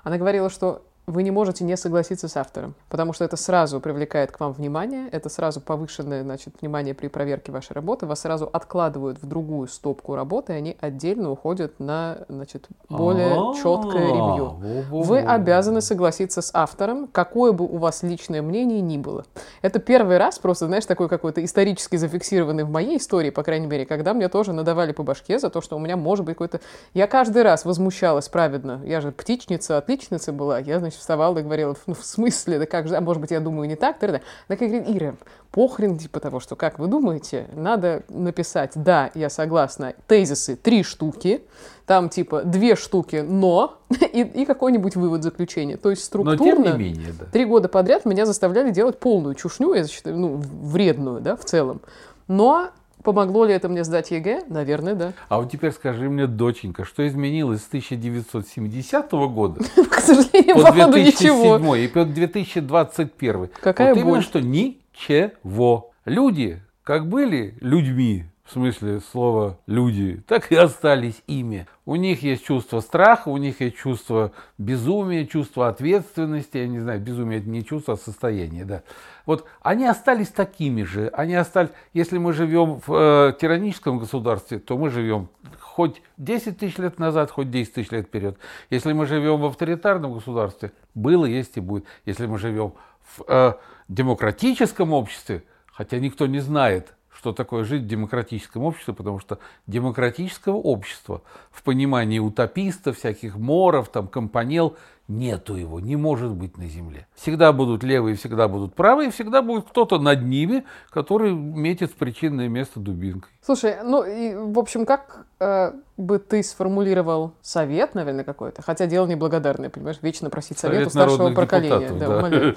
Она 0.03 0.17
говорила, 0.17 0.49
что 0.49 0.81
вы 1.09 1.23
не 1.23 1.31
можете 1.31 1.63
не 1.63 1.75
согласиться 1.75 2.27
с 2.27 2.37
автором, 2.37 2.75
потому 2.87 3.13
что 3.13 3.25
это 3.25 3.35
сразу 3.35 3.79
привлекает 3.79 4.31
к 4.31 4.39
вам 4.39 4.53
внимание, 4.53 5.09
это 5.11 5.29
сразу 5.29 5.59
повышенное 5.59 6.23
значит, 6.23 6.53
внимание 6.61 6.93
при 6.93 7.07
проверке 7.07 7.51
вашей 7.51 7.73
работы, 7.73 8.05
вас 8.05 8.21
сразу 8.21 8.49
откладывают 8.51 9.21
в 9.21 9.25
другую 9.25 9.67
стопку 9.67 10.15
работы, 10.15 10.53
и 10.53 10.55
они 10.55 10.77
отдельно 10.79 11.31
уходят 11.31 11.79
на 11.79 12.19
значит, 12.29 12.67
более 12.89 13.55
четкое 13.55 14.07
ревью. 14.07 14.55
Вы 14.91 15.19
обязаны 15.19 15.81
согласиться 15.81 16.41
с 16.41 16.51
автором, 16.53 17.07
какое 17.07 17.51
бы 17.51 17.65
у 17.65 17.77
вас 17.77 18.03
личное 18.03 18.41
мнение 18.41 18.81
ни 18.81 18.97
было. 18.97 19.25
Это 19.61 19.79
первый 19.79 20.17
раз, 20.17 20.37
просто, 20.37 20.67
знаешь, 20.67 20.85
такой 20.85 21.09
какой-то 21.09 21.43
исторически 21.43 21.95
зафиксированный 21.95 22.63
в 22.63 22.69
моей 22.69 22.97
истории, 22.97 23.31
по 23.31 23.43
крайней 23.43 23.67
мере, 23.67 23.85
когда 23.85 24.13
мне 24.13 24.29
тоже 24.29 24.53
надавали 24.53 24.91
по 24.91 25.03
башке 25.03 25.39
за 25.39 25.49
то, 25.49 25.61
что 25.61 25.75
у 25.75 25.79
меня 25.79 25.97
может 25.97 26.25
быть 26.25 26.35
какой-то... 26.35 26.59
Я 26.93 27.07
каждый 27.07 27.41
раз 27.43 27.65
возмущалась 27.65 28.29
праведно. 28.29 28.81
Я 28.85 29.01
же 29.01 29.11
птичница, 29.11 29.77
отличница 29.77 30.31
была. 30.31 30.59
Я, 30.59 30.79
значит, 30.79 30.98
вставала 30.99 31.39
и 31.39 31.41
говорила, 31.41 31.75
ну, 31.87 31.93
в 31.93 32.05
смысле, 32.05 32.59
да 32.59 32.65
как 32.65 32.87
же, 32.87 32.95
а 32.95 33.01
может 33.01 33.21
быть, 33.21 33.31
я 33.31 33.39
думаю 33.39 33.67
не 33.67 33.75
так, 33.75 33.99
тогда. 33.99 34.21
Она 34.47 34.57
говорит, 34.57 34.83
Ира, 34.87 35.15
похрен 35.51 35.97
типа 35.97 36.19
того, 36.19 36.39
что, 36.39 36.55
как 36.55 36.79
вы 36.79 36.87
думаете, 36.87 37.47
надо 37.53 38.03
написать, 38.09 38.73
да, 38.75 39.11
я 39.15 39.29
согласна, 39.29 39.93
тезисы 40.07 40.55
три 40.55 40.83
штуки, 40.83 41.41
там 41.85 42.09
типа 42.09 42.43
две 42.43 42.75
штуки 42.75 43.25
но, 43.27 43.79
и, 44.13 44.21
и 44.21 44.45
какой-нибудь 44.45 44.95
вывод 44.95 45.23
заключения. 45.23 45.77
То 45.77 45.89
есть 45.89 46.03
структурно, 46.03 46.77
менее, 46.77 47.13
да. 47.17 47.25
три 47.25 47.45
года 47.45 47.67
подряд 47.67 48.05
меня 48.05 48.25
заставляли 48.25 48.71
делать 48.71 48.99
полную 48.99 49.35
чушню, 49.35 49.73
я 49.73 49.87
считаю, 49.87 50.17
ну, 50.17 50.35
вредную, 50.35 51.21
да, 51.21 51.35
в 51.35 51.45
целом. 51.45 51.81
Но 52.27 52.69
Помогло 53.03 53.45
ли 53.45 53.53
это 53.53 53.69
мне 53.69 53.83
сдать 53.83 54.11
ЕГЭ? 54.11 54.43
Наверное, 54.49 54.95
да. 54.95 55.13
А 55.29 55.39
вот 55.39 55.51
теперь 55.51 55.71
скажи 55.71 56.09
мне, 56.09 56.27
доченька, 56.27 56.83
что 56.83 57.07
изменилось 57.07 57.63
с 57.63 57.67
1970 57.67 59.11
года 59.11 59.61
К 59.89 59.99
сожалению, 59.99 60.55
по 60.55 60.71
2007 60.71 61.77
и 61.77 61.87
по 61.87 62.05
2021? 62.05 63.49
Какая 63.61 63.95
вот 63.95 64.03
боль? 64.03 64.21
что 64.21 64.41
ничего. 64.41 65.91
Люди, 66.05 66.61
как 66.83 67.07
были 67.07 67.55
людьми, 67.61 68.25
в 68.49 68.53
смысле 68.53 68.99
слова 68.99 69.59
люди, 69.67 70.23
так 70.27 70.51
и 70.51 70.55
остались 70.55 71.21
ими. 71.27 71.67
У 71.85 71.95
них 71.95 72.23
есть 72.23 72.43
чувство 72.43 72.79
страха, 72.79 73.29
у 73.29 73.37
них 73.37 73.61
есть 73.61 73.77
чувство 73.77 74.31
безумия, 74.57 75.27
чувство 75.27 75.67
ответственности. 75.67 76.57
Я 76.57 76.67
не 76.67 76.79
знаю, 76.79 76.99
безумие 76.99 77.39
это 77.39 77.49
не 77.49 77.63
чувство, 77.63 77.93
а 77.93 77.97
состояние, 77.97 78.65
да. 78.65 78.81
Вот 79.27 79.45
они 79.61 79.85
остались 79.85 80.29
такими 80.29 80.81
же. 80.81 81.09
Они 81.13 81.35
остались, 81.35 81.69
если 81.93 82.17
мы 82.17 82.33
живем 82.33 82.81
в 82.87 82.91
э, 82.91 83.33
тираническом 83.39 83.99
государстве, 83.99 84.57
то 84.57 84.79
мы 84.79 84.89
живем 84.89 85.29
хоть 85.59 86.01
10 86.17 86.57
тысяч 86.57 86.79
лет 86.79 86.97
назад, 86.97 87.29
хоть 87.29 87.51
10 87.51 87.73
тысяч 87.73 87.91
лет 87.91 88.07
вперед. 88.07 88.39
Если 88.71 88.93
мы 88.93 89.05
живем 89.05 89.41
в 89.41 89.45
авторитарном 89.45 90.13
государстве, 90.13 90.71
было, 90.95 91.25
есть 91.25 91.57
и 91.57 91.59
будет. 91.59 91.85
Если 92.05 92.25
мы 92.25 92.39
живем 92.39 92.73
в 93.15 93.23
э, 93.27 93.53
демократическом 93.87 94.91
обществе, 94.91 95.43
хотя 95.67 95.99
никто 95.99 96.25
не 96.25 96.39
знает, 96.39 96.95
что 97.19 97.33
такое 97.33 97.65
жить 97.65 97.83
в 97.83 97.87
демократическом 97.87 98.63
обществе, 98.63 98.93
потому 98.93 99.19
что 99.19 99.39
демократического 99.67 100.55
общества 100.55 101.21
в 101.51 101.63
понимании 101.63 102.19
утопистов, 102.19 102.97
всяких 102.97 103.35
моров, 103.35 103.89
там, 103.89 104.07
компанел, 104.07 104.77
нету 105.09 105.55
его, 105.55 105.81
не 105.81 105.97
может 105.97 106.31
быть 106.31 106.57
на 106.57 106.67
земле. 106.67 107.07
Всегда 107.15 107.51
будут 107.51 107.83
левые, 107.83 108.15
всегда 108.15 108.47
будут 108.47 108.73
правые, 108.73 109.11
всегда 109.11 109.41
будет 109.41 109.65
кто-то 109.65 109.99
над 109.99 110.23
ними, 110.23 110.63
который 110.91 111.33
метит 111.33 111.91
в 111.91 111.95
причинное 111.95 112.47
место 112.47 112.79
дубинкой. 112.79 113.31
Слушай, 113.41 113.79
ну, 113.83 114.03
и, 114.03 114.35
в 114.35 114.57
общем, 114.57 114.85
как 114.85 115.25
э, 115.41 115.73
бы 115.97 116.19
ты 116.19 116.41
сформулировал 116.41 117.33
совет, 117.41 117.95
наверное, 117.95 118.23
какой-то, 118.23 118.61
хотя 118.61 118.85
дело 118.85 119.07
неблагодарное, 119.07 119.69
понимаешь, 119.69 119.97
вечно 120.01 120.29
просить 120.29 120.57
совет, 120.57 120.75
совет 120.75 120.87
у 120.87 120.89
старшего 120.91 121.33
поколения. 121.33 121.89
Да, 121.89 122.29
да. 122.29 122.55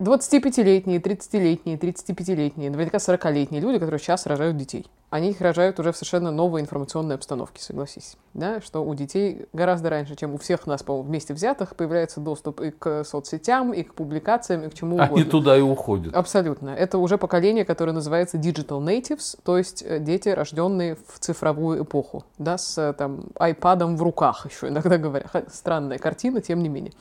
25-летние, 0.00 0.98
30-летние, 0.98 1.76
35-летние, 1.76 2.70
наверняка 2.70 2.96
40-летние 2.96 3.60
люди, 3.60 3.78
которые 3.78 4.00
сейчас 4.00 4.24
рожают 4.24 4.56
детей. 4.56 4.86
Они 5.10 5.30
их 5.30 5.42
рожают 5.42 5.78
уже 5.78 5.92
в 5.92 5.96
совершенно 5.96 6.30
новой 6.30 6.62
информационной 6.62 7.16
обстановке, 7.16 7.62
согласись. 7.62 8.16
Да? 8.32 8.62
Что 8.62 8.82
у 8.82 8.94
детей 8.94 9.46
гораздо 9.52 9.90
раньше, 9.90 10.16
чем 10.16 10.32
у 10.32 10.38
всех 10.38 10.66
нас, 10.66 10.82
по 10.82 11.02
вместе 11.02 11.34
взятых, 11.34 11.76
появляется 11.76 12.20
доступ 12.20 12.62
и 12.62 12.70
к 12.70 13.04
соцсетям, 13.04 13.74
и 13.74 13.82
к 13.82 13.92
публикациям, 13.92 14.62
и 14.62 14.70
к 14.70 14.74
чему 14.74 14.96
угодно. 14.96 15.16
Они 15.16 15.24
туда 15.24 15.58
и 15.58 15.60
уходят. 15.60 16.14
Абсолютно. 16.14 16.70
Это 16.70 16.96
уже 16.96 17.18
поколение, 17.18 17.66
которое 17.66 17.92
называется 17.92 18.38
digital 18.38 18.80
natives, 18.80 19.38
то 19.44 19.58
есть 19.58 19.82
э, 19.86 19.98
дети, 19.98 20.30
рожденные 20.30 20.96
в 21.08 21.18
цифровую 21.18 21.82
эпоху, 21.82 22.24
да, 22.38 22.56
с 22.56 22.78
э, 22.78 22.94
там, 22.94 23.24
айпадом 23.38 23.98
в 23.98 24.02
руках 24.02 24.46
еще 24.50 24.68
иногда 24.68 24.96
говоря. 24.96 25.26
Странная 25.52 25.98
картина, 25.98 26.40
тем 26.40 26.62
не 26.62 26.70
менее. 26.70 26.94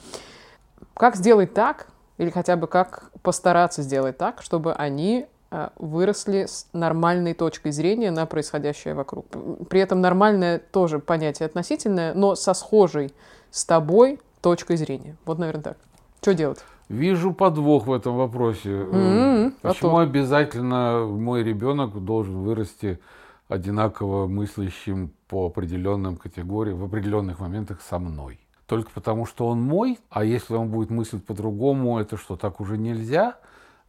Как 0.95 1.15
сделать 1.15 1.53
так, 1.53 1.87
или 2.19 2.29
хотя 2.29 2.57
бы 2.57 2.67
как 2.67 3.11
постараться 3.23 3.81
сделать 3.81 4.17
так, 4.17 4.41
чтобы 4.41 4.73
они 4.73 5.25
э, 5.51 5.69
выросли 5.77 6.45
с 6.45 6.67
нормальной 6.73 7.33
точкой 7.33 7.71
зрения 7.71 8.11
на 8.11 8.25
происходящее 8.25 8.93
вокруг. 8.93 9.25
При 9.69 9.79
этом 9.79 10.01
нормальное 10.01 10.59
тоже 10.59 10.99
понятие 10.99 11.45
относительное, 11.47 12.13
но 12.13 12.35
со 12.35 12.53
схожей 12.53 13.13
с 13.51 13.65
тобой 13.65 14.19
точкой 14.41 14.75
зрения. 14.75 15.15
Вот, 15.25 15.39
наверное, 15.39 15.63
так. 15.63 15.77
Что 16.21 16.33
делать? 16.33 16.59
Вижу 16.89 17.33
подвох 17.33 17.87
в 17.87 17.93
этом 17.93 18.17
вопросе. 18.17 18.69
Mm-hmm. 18.69 19.53
Почему 19.61 19.97
а 19.99 20.03
обязательно 20.03 21.05
мой 21.05 21.41
ребенок 21.43 22.03
должен 22.03 22.43
вырасти 22.43 22.99
одинаково 23.47 24.27
мыслящим 24.27 25.13
по 25.29 25.47
определенным 25.47 26.17
категориям 26.17 26.79
в 26.79 26.83
определенных 26.83 27.39
моментах 27.39 27.79
со 27.81 27.97
мной? 27.97 28.41
Только 28.69 28.91
потому, 28.91 29.25
что 29.25 29.47
он 29.47 29.61
мой, 29.61 29.99
а 30.09 30.23
если 30.23 30.53
он 30.53 30.69
будет 30.69 30.91
мыслить 30.91 31.25
по-другому, 31.25 31.99
это 31.99 32.15
что, 32.17 32.37
так 32.37 32.61
уже 32.61 32.77
нельзя? 32.77 33.37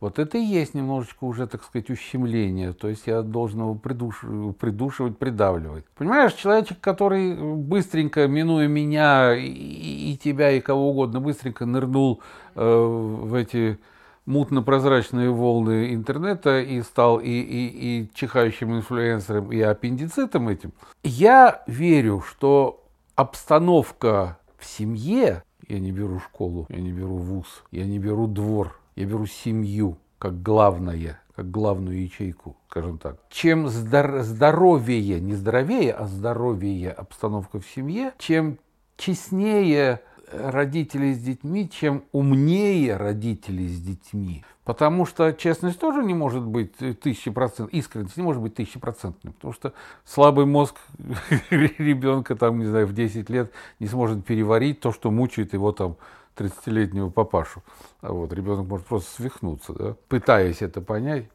Вот 0.01 0.19
это 0.19 0.39
и 0.39 0.43
есть 0.43 0.73
немножечко 0.73 1.25
уже, 1.25 1.47
так 1.47 1.63
сказать, 1.63 1.91
ущемление. 1.91 2.73
То 2.73 2.89
есть 2.89 3.07
я 3.07 3.21
должен 3.21 3.61
его 3.61 3.75
придуш... 3.75 4.25
придушивать, 4.59 5.19
придавливать. 5.19 5.85
Понимаешь, 5.97 6.33
человечек, 6.33 6.81
который 6.81 7.35
быстренько, 7.35 8.27
минуя 8.27 8.67
меня 8.67 9.35
и, 9.37 9.45
и 9.45 10.17
тебя, 10.17 10.53
и 10.53 10.61
кого 10.61 10.89
угодно, 10.89 11.21
быстренько 11.21 11.67
нырнул 11.67 12.23
э, 12.55 12.65
в 12.65 13.35
эти 13.35 13.79
мутно-прозрачные 14.25 15.31
волны 15.31 15.93
интернета 15.93 16.61
и 16.61 16.81
стал 16.81 17.19
и, 17.19 17.29
и, 17.29 17.67
и 17.67 18.11
чихающим 18.15 18.77
инфлюенсером, 18.77 19.53
и 19.53 19.61
аппендицитом 19.61 20.49
этим. 20.49 20.73
Я 21.03 21.63
верю, 21.67 22.23
что 22.27 22.83
обстановка 23.17 24.39
в 24.61 24.67
семье 24.67 25.43
я 25.69 25.79
не 25.79 25.93
беру 25.93 26.21
школу, 26.21 26.67
я 26.69 26.81
не 26.81 26.93
беру 26.93 27.17
вуз, 27.17 27.65
я 27.71 27.87
не 27.87 27.99
беру 27.99 28.27
двор, 28.27 28.79
я 28.97 29.07
беру 29.07 29.27
семью 29.27 29.99
как 30.19 30.43
главное, 30.43 31.19
как 31.35 31.51
главную 31.51 32.03
ячейку, 32.03 32.57
скажем 32.69 32.99
так. 32.99 33.17
Чем 33.31 33.69
здор- 33.69 34.21
здоровее, 34.21 35.19
не 35.19 35.35
здоровее, 35.35 35.93
а 35.93 36.07
здоровее 36.07 36.91
обстановка 36.91 37.59
в 37.59 37.67
семье, 37.67 38.13
чем 38.19 38.59
честнее 38.99 40.03
родители 40.33 41.13
с 41.13 41.19
детьми, 41.19 41.69
чем 41.69 42.05
умнее 42.13 42.97
родители 42.97 43.67
с 43.67 43.81
детьми. 43.81 44.45
Потому 44.65 45.05
что 45.07 45.33
честность 45.33 45.81
тоже 45.81 46.03
не 46.03 46.15
может 46.15 46.45
быть 46.45 46.77
тысячи 47.01 47.31
процентов, 47.31 47.73
искренность 47.75 48.17
не 48.17 48.23
может 48.23 48.41
быть 48.41 48.55
тысячепроцентной, 48.55 49.33
потому 49.33 49.53
что 49.53 49.73
слабый 50.05 50.47
мозг 50.47 50.77
ребенка, 51.51 52.37
там, 52.37 52.59
не 52.59 52.67
знаю, 52.67 52.87
в 52.87 52.93
10 52.93 53.29
лет 53.31 53.53
не 53.81 53.87
сможет 53.87 54.25
переварить 54.25 54.81
то, 54.81 54.93
что 54.93 55.11
мучает 55.11 55.55
его 55.55 55.73
там 55.73 55.97
30-летнего 56.37 57.11
папашу. 57.11 57.63
А 58.01 58.13
вот 58.13 58.33
ребенок 58.33 58.67
может 58.67 58.87
просто 58.87 59.11
свихнуться, 59.17 59.73
да, 59.73 59.97
пытаясь 60.09 60.63
это 60.63 60.81
понять. 60.81 61.27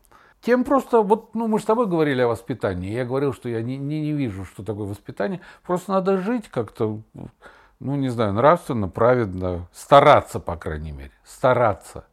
Тем 0.42 0.64
просто, 0.64 1.02
вот, 1.02 1.34
ну, 1.34 1.48
мы 1.48 1.60
с 1.60 1.66
тобой 1.66 1.88
говорили 1.88 2.22
о 2.22 2.28
воспитании. 2.28 2.94
Я 2.94 3.04
говорил, 3.04 3.34
что 3.34 3.50
я 3.50 3.64
не, 3.64 3.78
не, 3.78 4.00
не 4.02 4.12
вижу, 4.14 4.46
что 4.46 4.64
такое 4.64 4.86
воспитание. 4.86 5.42
Просто 5.64 5.92
надо 5.92 6.20
жить 6.20 6.50
как-то, 6.50 7.02
ну, 7.80 7.96
не 7.96 8.10
знаю, 8.10 8.34
нравственно, 8.34 8.88
праведно, 8.88 9.68
стараться, 9.74 10.40
по 10.40 10.56
крайней 10.56 10.92
мере, 10.92 11.12
стараться. 11.24 12.06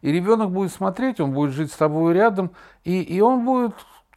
И 0.00 0.12
ребенок 0.12 0.50
будет 0.50 0.72
смотреть, 0.72 1.20
он 1.20 1.32
будет 1.32 1.52
жить 1.52 1.72
с 1.72 1.76
тобой 1.76 2.14
рядом, 2.14 2.50
и, 2.84 3.00
и 3.02 3.20
он 3.20 3.44
будет 3.44 3.74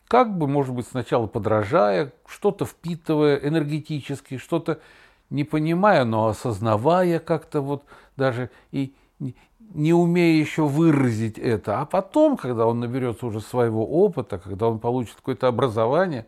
как 0.07 0.37
бы, 0.37 0.47
может 0.47 0.73
быть, 0.73 0.87
сначала 0.87 1.27
подражая, 1.27 2.13
что-то 2.25 2.65
впитывая 2.65 3.35
энергетически, 3.35 4.37
что-то 4.37 4.79
не 5.29 5.43
понимая, 5.43 6.05
но 6.05 6.27
осознавая 6.27 7.19
как-то 7.19 7.61
вот 7.61 7.83
даже 8.15 8.49
и 8.71 8.95
не 9.73 9.93
умея 9.93 10.39
еще 10.39 10.65
выразить 10.65 11.37
это. 11.37 11.81
А 11.81 11.85
потом, 11.85 12.37
когда 12.37 12.65
он 12.65 12.79
наберется 12.79 13.25
уже 13.25 13.41
своего 13.41 13.85
опыта, 13.85 14.37
когда 14.37 14.67
он 14.67 14.79
получит 14.79 15.15
какое-то 15.15 15.47
образование, 15.47 16.25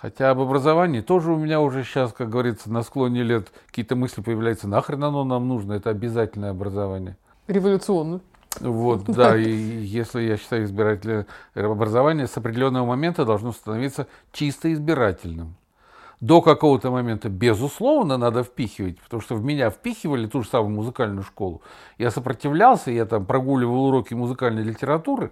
хотя 0.00 0.30
об 0.30 0.40
образовании 0.40 1.00
тоже 1.00 1.32
у 1.32 1.36
меня 1.36 1.60
уже 1.60 1.84
сейчас, 1.84 2.12
как 2.12 2.28
говорится, 2.28 2.70
на 2.70 2.82
склоне 2.82 3.22
лет 3.22 3.52
какие-то 3.66 3.96
мысли 3.96 4.22
появляются, 4.22 4.68
нахрен 4.68 5.02
оно 5.04 5.24
нам 5.24 5.48
нужно, 5.48 5.74
это 5.74 5.90
обязательное 5.90 6.50
образование. 6.50 7.16
Революционно. 7.46 8.20
Вот, 8.60 9.04
да, 9.06 9.36
и 9.36 9.50
если 9.50 10.22
я 10.22 10.36
считаю 10.36 10.64
избирательное 10.64 11.26
образование 11.54 12.26
с 12.26 12.36
определенного 12.36 12.86
момента 12.86 13.24
должно 13.24 13.52
становиться 13.52 14.06
чисто 14.32 14.72
избирательным. 14.72 15.56
До 16.20 16.40
какого-то 16.40 16.90
момента, 16.90 17.28
безусловно, 17.28 18.16
надо 18.16 18.42
впихивать, 18.42 18.98
потому 19.02 19.20
что 19.20 19.34
в 19.34 19.44
меня 19.44 19.68
впихивали 19.68 20.26
ту 20.26 20.42
же 20.42 20.48
самую 20.48 20.74
музыкальную 20.74 21.22
школу. 21.22 21.60
Я 21.98 22.10
сопротивлялся, 22.10 22.90
я 22.90 23.04
там 23.04 23.26
прогуливал 23.26 23.88
уроки 23.88 24.14
музыкальной 24.14 24.62
литературы, 24.62 25.30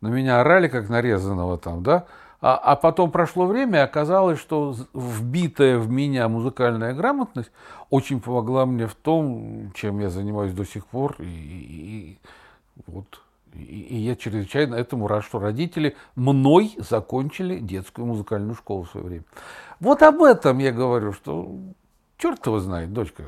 на 0.00 0.08
меня 0.08 0.40
орали 0.40 0.66
как 0.66 0.88
нарезанного 0.88 1.56
там, 1.56 1.84
да. 1.84 2.06
А, 2.40 2.56
а 2.56 2.76
потом 2.76 3.10
прошло 3.10 3.46
время, 3.46 3.80
и 3.80 3.82
оказалось, 3.82 4.38
что 4.38 4.76
вбитая 4.94 5.78
в 5.78 5.90
меня 5.90 6.28
музыкальная 6.28 6.94
грамотность 6.94 7.50
очень 7.90 8.20
помогла 8.20 8.64
мне 8.64 8.86
в 8.86 8.94
том, 8.94 9.72
чем 9.74 9.98
я 9.98 10.08
занимаюсь 10.08 10.52
до 10.52 10.64
сих 10.64 10.86
пор, 10.86 11.16
и, 11.18 11.24
и, 11.24 12.18
вот. 12.86 13.22
И, 13.54 13.58
и 13.58 13.96
я 13.96 14.14
чрезвычайно 14.14 14.76
этому 14.76 15.08
рад, 15.08 15.24
что 15.24 15.40
родители 15.40 15.96
мной 16.14 16.76
закончили 16.78 17.58
детскую 17.58 18.06
музыкальную 18.06 18.54
школу 18.54 18.84
в 18.84 18.90
свое 18.90 19.06
время. 19.06 19.24
Вот 19.80 20.02
об 20.02 20.22
этом 20.22 20.58
я 20.58 20.70
говорю, 20.70 21.12
что 21.12 21.50
черт 22.18 22.46
его 22.46 22.60
знает, 22.60 22.92
дочка. 22.92 23.24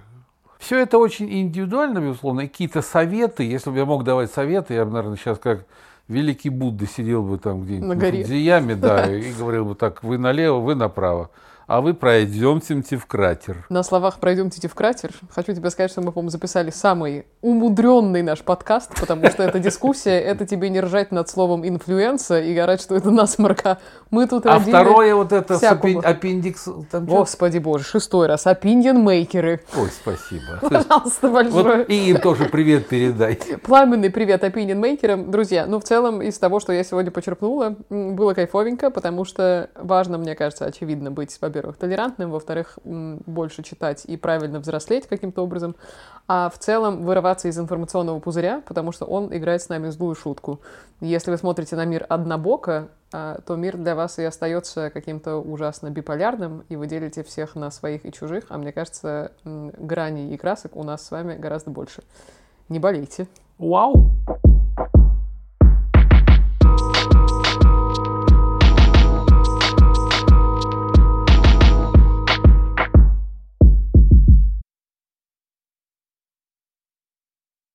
Все 0.59 0.79
это 0.79 0.99
очень 0.99 1.33
индивидуально, 1.33 2.01
безусловно. 2.01 2.43
И 2.43 2.49
какие-то 2.49 2.83
советы, 2.83 3.45
если 3.45 3.71
бы 3.71 3.79
я 3.79 3.87
мог 3.87 4.05
давать 4.05 4.31
советы, 4.31 4.75
я 4.75 4.85
бы, 4.85 4.93
наверное, 4.93 5.17
сейчас 5.17 5.39
как 5.39 5.65
великий 6.11 6.51
Будда 6.51 6.87
сидел 6.87 7.23
бы 7.23 7.39
там 7.39 7.63
где-нибудь 7.63 7.89
на 7.89 7.97
горе. 7.97 8.25
Зиями, 8.25 8.75
да, 8.75 9.11
и 9.11 9.33
говорил 9.33 9.65
бы 9.65 9.75
так, 9.75 10.03
вы 10.03 10.19
налево, 10.19 10.59
вы 10.59 10.75
направо 10.75 11.31
а 11.71 11.81
вы 11.83 11.95
пройдемте 11.95 12.97
в 12.97 13.07
кратер. 13.07 13.65
На 13.69 13.85
словах 13.85 14.19
«пройдемте 14.19 14.67
в 14.67 14.75
кратер» 14.75 15.13
хочу 15.33 15.55
тебе 15.55 15.71
сказать, 15.71 15.93
что 15.93 16.01
мы, 16.01 16.11
по-моему, 16.11 16.31
записали 16.31 16.71
самый 16.71 17.27
умудренный 17.43 18.23
наш 18.23 18.41
подкаст, 18.41 18.91
потому 18.99 19.29
что 19.29 19.45
эта 19.45 19.61
дискуссия, 19.61 20.19
это 20.19 20.45
тебе 20.49 20.69
не 20.69 20.81
ржать 20.81 21.13
над 21.13 21.29
словом 21.29 21.65
«инфлюенса» 21.67 22.41
и 22.41 22.57
орать, 22.59 22.81
что 22.81 22.97
это 22.97 23.13
насморка. 23.13 23.79
Мы 24.11 24.27
тут 24.27 24.47
А 24.47 24.59
второе 24.59 25.15
вот 25.15 25.31
это 25.31 25.59
с 25.59 25.63
аппендикс... 25.63 26.69
Там 26.91 27.07
Господи 27.07 27.59
боже, 27.59 27.85
шестой 27.85 28.27
раз. 28.27 28.49
Опиньон-мейкеры. 28.49 29.61
Ой, 29.77 29.91
спасибо. 29.91 30.59
Пожалуйста, 30.63 31.29
большое. 31.29 31.77
Вот 31.77 31.89
и 31.89 32.11
им 32.11 32.19
тоже 32.19 32.47
привет 32.47 32.89
передай. 32.89 33.39
Пламенный 33.63 34.11
привет 34.11 34.43
опиньон-мейкерам. 34.43 35.31
Друзья, 35.31 35.67
ну 35.67 35.79
в 35.79 35.85
целом 35.85 36.21
из 36.21 36.37
того, 36.37 36.59
что 36.59 36.73
я 36.73 36.83
сегодня 36.83 37.13
почерпнула, 37.13 37.77
было 37.89 38.35
кайфовенько, 38.35 38.91
потому 38.91 39.25
что 39.25 39.71
важно, 39.77 40.19
мне 40.19 40.35
кажется, 40.35 40.65
очевидно 40.65 41.13
быть, 41.13 41.39
во 41.41 41.49
во-первых, 41.61 41.77
толерантным, 41.77 42.31
во-вторых, 42.31 42.79
больше 42.85 43.63
читать 43.63 44.05
и 44.07 44.17
правильно 44.17 44.61
взрослеть 44.61 45.07
каким-то 45.07 45.43
образом, 45.43 45.77
а 46.27 46.49
в 46.49 46.59
целом 46.59 47.03
вырываться 47.03 47.49
из 47.49 47.59
информационного 47.59 48.19
пузыря, 48.19 48.63
потому 48.67 48.93
что 48.93 49.05
он 49.05 49.37
играет 49.37 49.61
с 49.61 49.69
нами 49.69 49.91
злую 49.91 50.15
шутку. 50.15 50.61
Если 51.01 51.31
вы 51.31 51.37
смотрите 51.37 51.77
на 51.77 51.85
мир 51.85 52.07
однобоко, 52.09 52.89
а, 53.13 53.41
то 53.45 53.57
мир 53.57 53.77
для 53.77 53.95
вас 53.95 54.19
и 54.19 54.25
остается 54.25 54.91
каким-то 54.91 55.37
ужасно 55.37 55.91
биполярным, 55.91 56.65
и 56.71 56.77
вы 56.77 56.87
делите 56.87 57.23
всех 57.23 57.57
на 57.57 57.71
своих 57.71 58.07
и 58.07 58.13
чужих, 58.13 58.45
а 58.49 58.57
мне 58.57 58.73
кажется, 58.73 59.33
граней 59.45 60.33
и 60.33 60.39
красок 60.39 60.77
у 60.77 60.83
нас 60.83 61.05
с 61.05 61.11
вами 61.11 61.37
гораздо 61.37 61.71
больше. 61.71 62.03
Не 62.69 62.79
болейте. 62.79 63.27
Вау! 63.59 64.13
Wow. 64.77 65.10